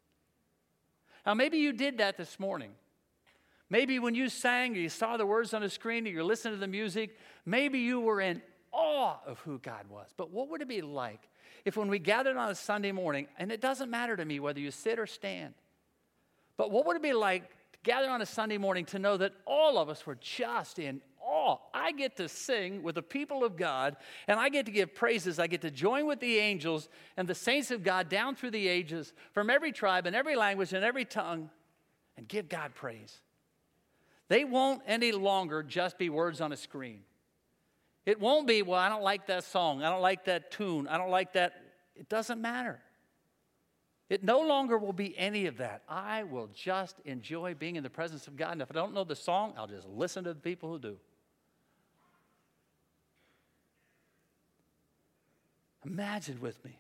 Now, 1.24 1.36
maybe 1.36 1.60
you 1.60 1.72
did 1.72 2.00
that 2.00 2.18
this 2.18 2.40
morning. 2.40 2.72
Maybe 3.70 4.00
when 4.00 4.16
you 4.16 4.30
sang 4.30 4.76
or 4.76 4.80
you 4.80 4.90
saw 4.90 5.16
the 5.16 5.28
words 5.28 5.54
on 5.54 5.62
the 5.62 5.70
screen 5.70 6.08
or 6.08 6.10
you're 6.10 6.24
listening 6.24 6.56
to 6.56 6.60
the 6.60 6.66
music, 6.66 7.16
maybe 7.46 7.78
you 7.78 8.00
were 8.00 8.20
in 8.20 8.42
awe 8.72 9.18
of 9.28 9.38
who 9.42 9.60
God 9.60 9.88
was. 9.92 10.08
But 10.18 10.32
what 10.32 10.50
would 10.50 10.64
it 10.64 10.68
be 10.68 10.82
like 10.82 11.30
if 11.66 11.78
when 11.78 11.88
we 11.88 12.00
gathered 12.00 12.38
on 12.38 12.50
a 12.50 12.56
Sunday 12.56 12.92
morning, 12.92 13.28
and 13.38 13.52
it 13.52 13.62
doesn't 13.62 13.90
matter 13.90 14.16
to 14.16 14.26
me 14.26 14.40
whether 14.40 14.60
you 14.60 14.72
sit 14.72 15.00
or 15.00 15.08
stand, 15.08 15.54
but 16.58 16.72
what 16.72 16.86
would 16.86 16.96
it 16.96 17.02
be 17.02 17.14
like 17.14 17.50
to 17.50 17.80
gather 17.84 18.10
on 18.10 18.22
a 18.22 18.26
Sunday 18.26 18.58
morning 18.58 18.86
to 18.86 19.00
know 19.00 19.18
that 19.18 19.34
all 19.46 19.78
of 19.78 19.90
us 19.90 20.06
were 20.06 20.18
just 20.22 20.80
in 20.80 21.02
awe. 21.32 21.58
I 21.74 21.92
get 21.92 22.18
to 22.18 22.28
sing 22.28 22.84
with 22.84 22.96
the 22.96 23.02
people 23.02 23.44
of 23.44 23.56
God, 23.56 23.96
and 24.28 24.40
I 24.40 24.50
get 24.50 24.66
to 24.66 24.72
give 24.72 24.94
praises. 24.94 25.40
I 25.40 25.48
get 25.48 25.62
to 25.62 25.72
join 25.72 26.06
with 26.06 26.20
the 26.20 26.38
angels 26.38 26.90
and 27.18 27.28
the 27.28 27.36
saints 27.36 27.72
of 27.72 27.84
God 27.84 28.10
down 28.10 28.36
through 28.36 28.52
the 28.52 28.68
ages 28.68 29.14
from 29.34 29.50
every 29.50 29.72
tribe 29.72 30.06
and 30.06 30.16
every 30.16 30.36
language 30.36 30.74
and 30.74 30.84
every 30.84 31.06
tongue 31.06 31.50
and 32.18 32.28
give 32.28 32.50
God 32.50 32.76
praise. 32.76 33.22
They 34.28 34.44
won't 34.44 34.82
any 34.86 35.12
longer 35.12 35.64
just 35.64 35.98
be 35.98 36.10
words 36.10 36.42
on 36.42 36.52
a 36.52 36.58
screen. 36.58 37.02
It 38.06 38.20
won't 38.20 38.48
be, 38.48 38.62
well, 38.64 38.80
I 38.80 38.90
don't 38.90 39.04
like 39.04 39.28
that 39.28 39.44
song. 39.44 39.84
I 39.84 39.90
don't 39.90 40.02
like 40.02 40.26
that 40.26 40.52
tune. 40.52 40.88
I 40.88 40.98
don't 40.98 41.12
like 41.12 41.34
that. 41.34 41.54
It 41.96 42.10
doesn't 42.10 42.42
matter. 42.42 42.80
It 44.10 44.24
no 44.24 44.42
longer 44.42 44.78
will 44.78 44.92
be 44.92 45.18
any 45.18 45.46
of 45.46 45.58
that. 45.58 45.84
I 45.88 46.24
will 46.24 46.50
just 46.54 46.98
enjoy 47.06 47.54
being 47.54 47.78
in 47.78 47.84
the 47.84 47.90
presence 47.90 48.28
of 48.28 48.36
God. 48.36 48.52
And 48.52 48.62
if 48.62 48.70
I 48.70 48.74
don't 48.74 48.94
know 48.94 49.06
the 49.06 49.16
song, 49.16 49.54
I'll 49.56 49.68
just 49.68 49.88
listen 49.88 50.26
to 50.26 50.34
the 50.34 50.40
people 50.40 50.70
who 50.70 50.80
do. 50.80 50.98
Imagine 55.86 56.42
with 56.42 56.64
me 56.66 56.78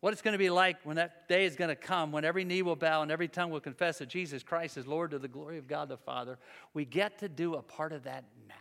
what 0.00 0.12
it's 0.12 0.22
going 0.22 0.32
to 0.32 0.38
be 0.38 0.50
like 0.50 0.76
when 0.84 0.96
that 0.96 1.28
day 1.28 1.44
is 1.44 1.54
going 1.54 1.68
to 1.68 1.76
come, 1.76 2.12
when 2.12 2.24
every 2.24 2.44
knee 2.44 2.62
will 2.62 2.76
bow 2.76 3.02
and 3.02 3.10
every 3.10 3.28
tongue 3.28 3.50
will 3.50 3.60
confess 3.60 3.98
that 3.98 4.08
Jesus 4.08 4.42
Christ 4.42 4.76
is 4.76 4.86
Lord 4.86 5.10
to 5.10 5.18
the 5.18 5.28
glory 5.28 5.58
of 5.58 5.68
God 5.68 5.88
the 5.88 5.96
Father. 5.96 6.38
We 6.72 6.84
get 6.84 7.18
to 7.18 7.28
do 7.28 7.54
a 7.54 7.62
part 7.62 7.92
of 7.92 8.04
that 8.04 8.24
now. 8.48 8.54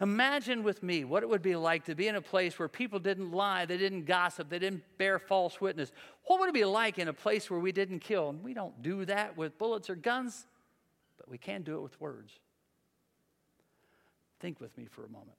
Imagine 0.00 0.64
with 0.64 0.82
me 0.82 1.04
what 1.04 1.22
it 1.22 1.28
would 1.28 1.42
be 1.42 1.54
like 1.54 1.84
to 1.84 1.94
be 1.94 2.08
in 2.08 2.16
a 2.16 2.20
place 2.20 2.58
where 2.58 2.68
people 2.68 2.98
didn't 2.98 3.30
lie, 3.30 3.64
they 3.64 3.76
didn't 3.76 4.04
gossip, 4.04 4.48
they 4.48 4.58
didn't 4.58 4.82
bear 4.98 5.18
false 5.18 5.60
witness. 5.60 5.92
What 6.24 6.40
would 6.40 6.48
it 6.48 6.54
be 6.54 6.64
like 6.64 6.98
in 6.98 7.08
a 7.08 7.12
place 7.12 7.48
where 7.48 7.60
we 7.60 7.70
didn't 7.70 8.00
kill? 8.00 8.30
And 8.30 8.42
we 8.42 8.54
don't 8.54 8.82
do 8.82 9.04
that 9.04 9.36
with 9.36 9.56
bullets 9.56 9.88
or 9.88 9.94
guns, 9.94 10.46
but 11.16 11.28
we 11.28 11.38
can 11.38 11.62
do 11.62 11.76
it 11.76 11.80
with 11.80 12.00
words. 12.00 12.32
Think 14.40 14.60
with 14.60 14.76
me 14.76 14.86
for 14.86 15.04
a 15.04 15.08
moment. 15.08 15.36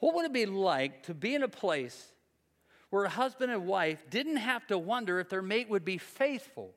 What 0.00 0.14
would 0.16 0.26
it 0.26 0.32
be 0.32 0.46
like 0.46 1.04
to 1.04 1.14
be 1.14 1.34
in 1.34 1.44
a 1.44 1.48
place 1.48 2.12
where 2.90 3.04
a 3.04 3.08
husband 3.08 3.52
and 3.52 3.66
wife 3.66 4.04
didn't 4.10 4.36
have 4.36 4.66
to 4.66 4.78
wonder 4.78 5.20
if 5.20 5.28
their 5.28 5.42
mate 5.42 5.68
would 5.68 5.84
be 5.84 5.98
faithful 5.98 6.74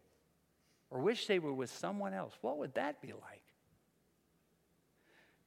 or 0.90 1.02
wish 1.02 1.26
they 1.26 1.40
were 1.40 1.54
with 1.54 1.72
someone 1.72 2.14
else? 2.14 2.34
What 2.42 2.60
would 2.60 2.76
that 2.76 3.02
be 3.02 3.14
like? 3.14 3.42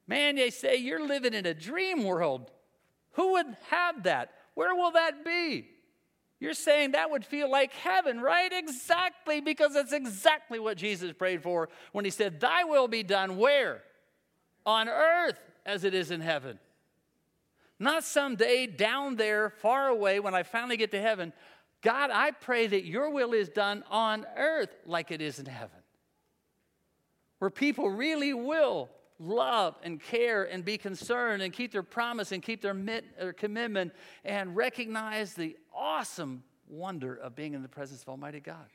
Man, 0.07 0.37
they 0.37 0.51
say 0.51 0.77
you're 0.77 1.07
living 1.07 1.35
in 1.35 1.47
a 1.47 1.55
dream 1.55 2.05
world. 2.05 2.51
Who 3.13 3.33
would 3.33 3.57
have 3.69 4.05
that? 4.05 4.33
Where 4.55 4.75
will 4.75 4.93
that 4.93 5.25
be? 5.25 5.69
You're 6.41 6.55
saying 6.55 6.93
that 6.93 7.11
would 7.11 7.25
feel 7.25 7.51
like 7.51 7.73
heaven, 7.75 8.21
right? 8.21 8.51
Exactly, 8.51 9.41
because 9.41 9.75
that's 9.75 9.93
exactly 9.93 10.59
what 10.59 10.79
Jesus 10.79 11.13
prayed 11.13 11.43
for 11.43 11.69
when 11.93 12.07
he 12.07 12.11
said, 12.11 12.41
Thy 12.41 12.65
will 12.65 12.89
be 12.89 13.03
done 13.03 13.37
where? 13.37 13.83
On 14.65 14.89
earth 14.89 15.39
as 15.67 15.85
it 15.85 15.93
is 15.93 16.11
in 16.11 16.23
heaven. 16.23 16.59
Not 17.79 18.05
someday 18.05 18.67
down 18.67 19.17
there, 19.17 19.51
far 19.51 19.89
away, 19.89 20.19
when 20.21 20.35
I 20.35 20.43
finally 20.43 20.77
get 20.77 20.91
to 20.93 21.01
heaven. 21.01 21.33
God, 21.83 22.11
I 22.13 22.31
pray 22.31 22.67
that 22.67 22.85
your 22.85 23.11
will 23.11 23.33
is 23.33 23.49
done 23.49 23.85
on 23.91 24.27
earth 24.37 24.75
like 24.85 25.11
it 25.11 25.23
is 25.23 25.39
in 25.39 25.47
heaven. 25.47 25.79
Where 27.39 27.51
people 27.51 27.89
really 27.89 28.35
will 28.35 28.91
love 29.21 29.77
and 29.83 30.03
care 30.03 30.45
and 30.45 30.65
be 30.65 30.79
concerned 30.79 31.43
and 31.43 31.53
keep 31.53 31.73
their 31.73 31.83
promise 31.83 32.33
and 32.33 32.43
keep 32.43 32.63
their, 32.63 32.75
mit, 32.75 33.05
their 33.19 33.35
commitment 33.35 33.93
and 34.25 34.57
recognize 34.57 35.35
the 35.35 35.57
awesome 35.75 36.43
wonder 36.67 37.15
of 37.15 37.37
being 37.37 37.53
in 37.53 37.63
the 37.63 37.69
presence 37.69 38.03
of 38.03 38.09
Almighty 38.09 38.41
God. 38.41 38.67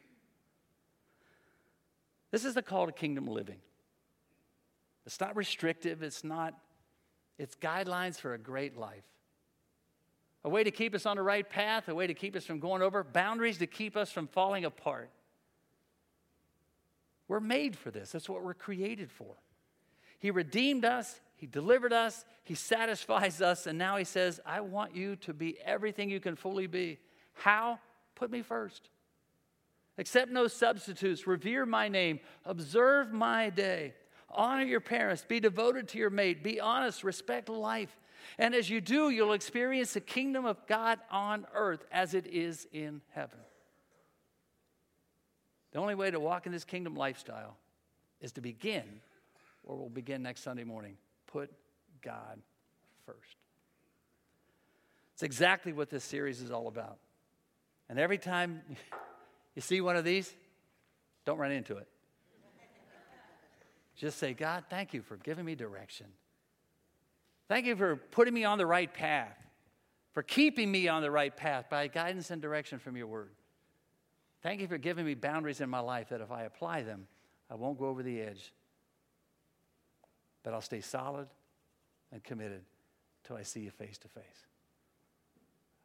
This 2.32 2.46
is 2.46 2.54
the 2.54 2.62
call 2.62 2.86
to 2.86 2.92
kingdom 2.92 3.28
living. 3.28 3.58
It's 5.06 5.20
not 5.20 5.36
restrictive, 5.36 6.04
it's 6.04 6.24
not, 6.24 6.54
it's 7.38 7.56
guidelines 7.56 8.20
for 8.20 8.34
a 8.34 8.38
great 8.38 8.78
life. 8.78 9.04
A 10.44 10.50
way 10.50 10.64
to 10.64 10.72
keep 10.72 10.94
us 10.94 11.08
on 11.08 11.18
the 11.18 11.24
right 11.24 11.48
path, 11.48 11.88
a 11.88 11.96
way 11.96 12.06
to 12.06 12.14
keep 12.14 12.36
us 12.36 12.46
from 12.46 12.60
going 12.60 12.82
over, 12.82 13.04
boundaries 13.04 13.58
to 13.60 13.68
keep 13.68 13.98
us 13.98 14.12
from 14.12 14.28
falling 14.28 14.66
apart. 14.66 15.10
We're 17.28 17.40
made 17.40 17.76
for 17.76 17.90
this. 17.90 18.12
That's 18.12 18.30
what 18.30 18.44
we're 18.44 18.54
created 18.54 19.12
for. 19.12 19.36
He 20.26 20.32
redeemed 20.32 20.86
us, 20.86 21.22
He 21.36 21.46
delivered 21.46 21.94
us, 21.94 22.26
He 22.44 22.56
satisfies 22.56 23.44
us, 23.44 23.68
and 23.68 23.78
now 23.78 23.98
He 23.98 24.04
says, 24.04 24.40
I 24.44 24.60
want 24.60 24.96
you 24.96 25.18
to 25.18 25.36
be 25.36 25.56
everything 25.64 26.10
you 26.10 26.20
can 26.20 26.36
fully 26.36 26.66
be. 26.66 26.98
How? 27.34 27.78
Put 28.16 28.32
me 28.32 28.42
first. 28.42 28.90
Accept 30.00 30.32
no 30.32 30.48
substitutes, 30.48 31.28
revere 31.28 31.68
my 31.68 31.90
name, 31.90 32.20
observe 32.44 33.14
my 33.14 33.52
day, 33.52 33.94
honor 34.28 34.64
your 34.64 34.80
parents, 34.80 35.24
be 35.24 35.40
devoted 35.40 35.90
to 35.90 36.00
your 36.00 36.10
mate, 36.10 36.44
be 36.44 36.60
honest, 36.60 37.04
respect 37.04 37.48
life. 37.48 37.96
And 38.40 38.56
as 38.56 38.68
you 38.68 38.82
do, 38.82 39.12
you'll 39.12 39.34
experience 39.34 39.94
the 39.94 40.02
kingdom 40.02 40.44
of 40.44 40.58
God 40.66 40.98
on 41.12 41.46
earth 41.54 41.86
as 41.92 42.16
it 42.16 42.26
is 42.26 42.68
in 42.72 43.04
heaven. 43.12 43.38
The 45.72 45.78
only 45.78 45.94
way 45.94 46.10
to 46.10 46.20
walk 46.20 46.48
in 46.48 46.52
this 46.52 46.66
kingdom 46.66 46.96
lifestyle 46.96 47.58
is 48.22 48.32
to 48.32 48.42
begin 48.42 48.86
or 49.65 49.75
we'll 49.75 49.89
begin 49.89 50.21
next 50.21 50.43
Sunday 50.43 50.63
morning. 50.63 50.95
Put 51.28 51.51
God 52.01 52.39
first. 53.06 53.36
It's 55.13 55.23
exactly 55.23 55.73
what 55.73 55.89
this 55.89 56.04
series 56.04 56.41
is 56.41 56.51
all 56.51 56.67
about. 56.67 56.97
And 57.89 57.99
every 57.99 58.17
time 58.17 58.62
you 59.56 59.62
see 59.62 59.82
one 59.82 59.95
of 59.95 60.06
these, 60.06 60.32
don't 61.25 61.38
run 61.38 61.51
into 61.51 61.78
it. 61.78 61.88
Just 63.95 64.19
say, 64.19 64.34
God, 64.34 64.65
thank 64.69 64.93
you 64.93 65.01
for 65.01 65.15
giving 65.15 65.45
me 65.45 65.56
direction. 65.56 66.08
Thank 67.47 67.65
you 67.65 67.75
for 67.75 67.95
putting 67.95 68.34
me 68.34 68.43
on 68.43 68.58
the 68.58 68.65
right 68.65 68.93
path, 68.93 69.38
for 70.13 70.21
keeping 70.21 70.69
me 70.69 70.89
on 70.89 71.01
the 71.01 71.12
right 71.12 71.36
path 71.36 71.69
by 71.69 71.88
guidance 71.88 72.30
and 72.30 72.41
direction 72.41 72.78
from 72.78 72.97
your 72.97 73.08
word. 73.08 73.32
Thank 74.43 74.60
you 74.60 74.67
for 74.67 74.78
giving 74.78 75.06
me 75.06 75.13
boundaries 75.13 75.62
in 75.62 75.69
my 75.69 75.80
life 75.80 76.10
that 76.10 76.19
if 76.19 76.30
I 76.30 76.43
apply 76.43 76.82
them, 76.82 77.08
I 77.49 77.56
won't 77.56 77.80
go 77.80 77.86
over 77.86 78.04
the 78.04 78.19
edge 78.21 78.51
but 80.46 80.54
I'll 80.54 80.62
stay 80.62 80.80
solid 80.80 81.28
and 82.12 82.24
committed 82.24 82.62
till 83.24 83.36
I 83.36 83.42
see 83.42 83.62
you 83.62 83.72
face 83.72 83.98
to 83.98 84.08
face. 84.08 84.46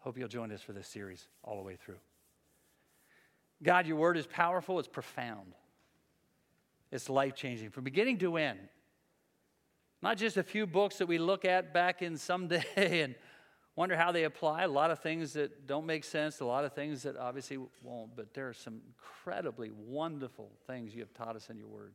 Hope 0.00 0.18
you'll 0.18 0.28
join 0.28 0.52
us 0.52 0.60
for 0.60 0.74
this 0.74 0.86
series 0.86 1.26
all 1.42 1.56
the 1.56 1.62
way 1.62 1.76
through. 1.76 1.98
God, 3.62 3.86
your 3.86 3.96
word 3.96 4.18
is 4.18 4.26
powerful, 4.26 4.78
it's 4.78 4.86
profound, 4.86 5.54
it's 6.92 7.08
life 7.08 7.34
changing 7.34 7.70
from 7.70 7.84
beginning 7.84 8.18
to 8.18 8.36
end. 8.36 8.58
Not 10.02 10.18
just 10.18 10.36
a 10.36 10.42
few 10.42 10.66
books 10.66 10.98
that 10.98 11.06
we 11.06 11.16
look 11.16 11.46
at 11.46 11.72
back 11.72 12.02
in 12.02 12.18
someday 12.18 12.64
and 12.76 13.14
wonder 13.76 13.96
how 13.96 14.12
they 14.12 14.24
apply. 14.24 14.64
A 14.64 14.68
lot 14.68 14.90
of 14.90 14.98
things 14.98 15.32
that 15.34 15.66
don't 15.66 15.86
make 15.86 16.04
sense, 16.04 16.40
a 16.40 16.44
lot 16.44 16.66
of 16.66 16.74
things 16.74 17.02
that 17.04 17.16
obviously 17.16 17.58
won't, 17.82 18.14
but 18.14 18.34
there 18.34 18.48
are 18.48 18.54
some 18.54 18.82
incredibly 18.86 19.70
wonderful 19.70 20.50
things 20.66 20.94
you 20.94 21.00
have 21.00 21.14
taught 21.14 21.34
us 21.34 21.48
in 21.48 21.56
your 21.56 21.68
word. 21.68 21.94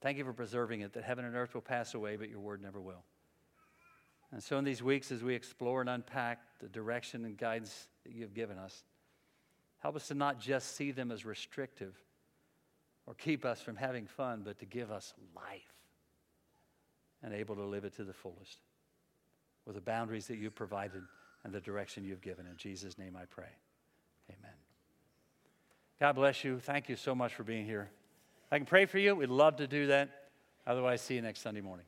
Thank 0.00 0.18
you 0.18 0.24
for 0.24 0.32
preserving 0.32 0.82
it, 0.82 0.92
that 0.92 1.04
heaven 1.04 1.24
and 1.24 1.34
earth 1.34 1.54
will 1.54 1.60
pass 1.60 1.94
away, 1.94 2.16
but 2.16 2.28
your 2.28 2.40
word 2.40 2.62
never 2.62 2.80
will. 2.80 3.02
And 4.30 4.42
so, 4.42 4.58
in 4.58 4.64
these 4.64 4.82
weeks, 4.82 5.10
as 5.10 5.22
we 5.22 5.34
explore 5.34 5.80
and 5.80 5.88
unpack 5.88 6.38
the 6.60 6.68
direction 6.68 7.24
and 7.24 7.36
guidance 7.36 7.88
that 8.04 8.12
you 8.12 8.22
have 8.22 8.34
given 8.34 8.58
us, 8.58 8.84
help 9.78 9.96
us 9.96 10.08
to 10.08 10.14
not 10.14 10.38
just 10.38 10.76
see 10.76 10.90
them 10.90 11.10
as 11.10 11.24
restrictive 11.24 11.94
or 13.06 13.14
keep 13.14 13.44
us 13.44 13.60
from 13.62 13.76
having 13.76 14.06
fun, 14.06 14.42
but 14.44 14.58
to 14.58 14.66
give 14.66 14.90
us 14.90 15.14
life 15.34 15.72
and 17.22 17.32
able 17.32 17.56
to 17.56 17.64
live 17.64 17.84
it 17.84 17.96
to 17.96 18.04
the 18.04 18.12
fullest 18.12 18.58
with 19.64 19.74
the 19.76 19.80
boundaries 19.80 20.26
that 20.26 20.36
you've 20.36 20.54
provided 20.54 21.02
and 21.44 21.52
the 21.52 21.60
direction 21.60 22.04
you've 22.04 22.20
given. 22.20 22.46
In 22.46 22.56
Jesus' 22.56 22.98
name 22.98 23.16
I 23.16 23.24
pray. 23.24 23.50
Amen. 24.30 24.54
God 25.98 26.14
bless 26.14 26.44
you. 26.44 26.58
Thank 26.58 26.88
you 26.88 26.96
so 26.96 27.14
much 27.14 27.34
for 27.34 27.44
being 27.44 27.64
here. 27.64 27.90
I 28.50 28.56
can 28.56 28.66
pray 28.66 28.86
for 28.86 28.98
you. 28.98 29.14
We'd 29.14 29.28
love 29.28 29.56
to 29.56 29.66
do 29.66 29.88
that. 29.88 30.08
Otherwise, 30.66 31.00
see 31.02 31.14
you 31.14 31.22
next 31.22 31.40
Sunday 31.40 31.60
morning. 31.60 31.86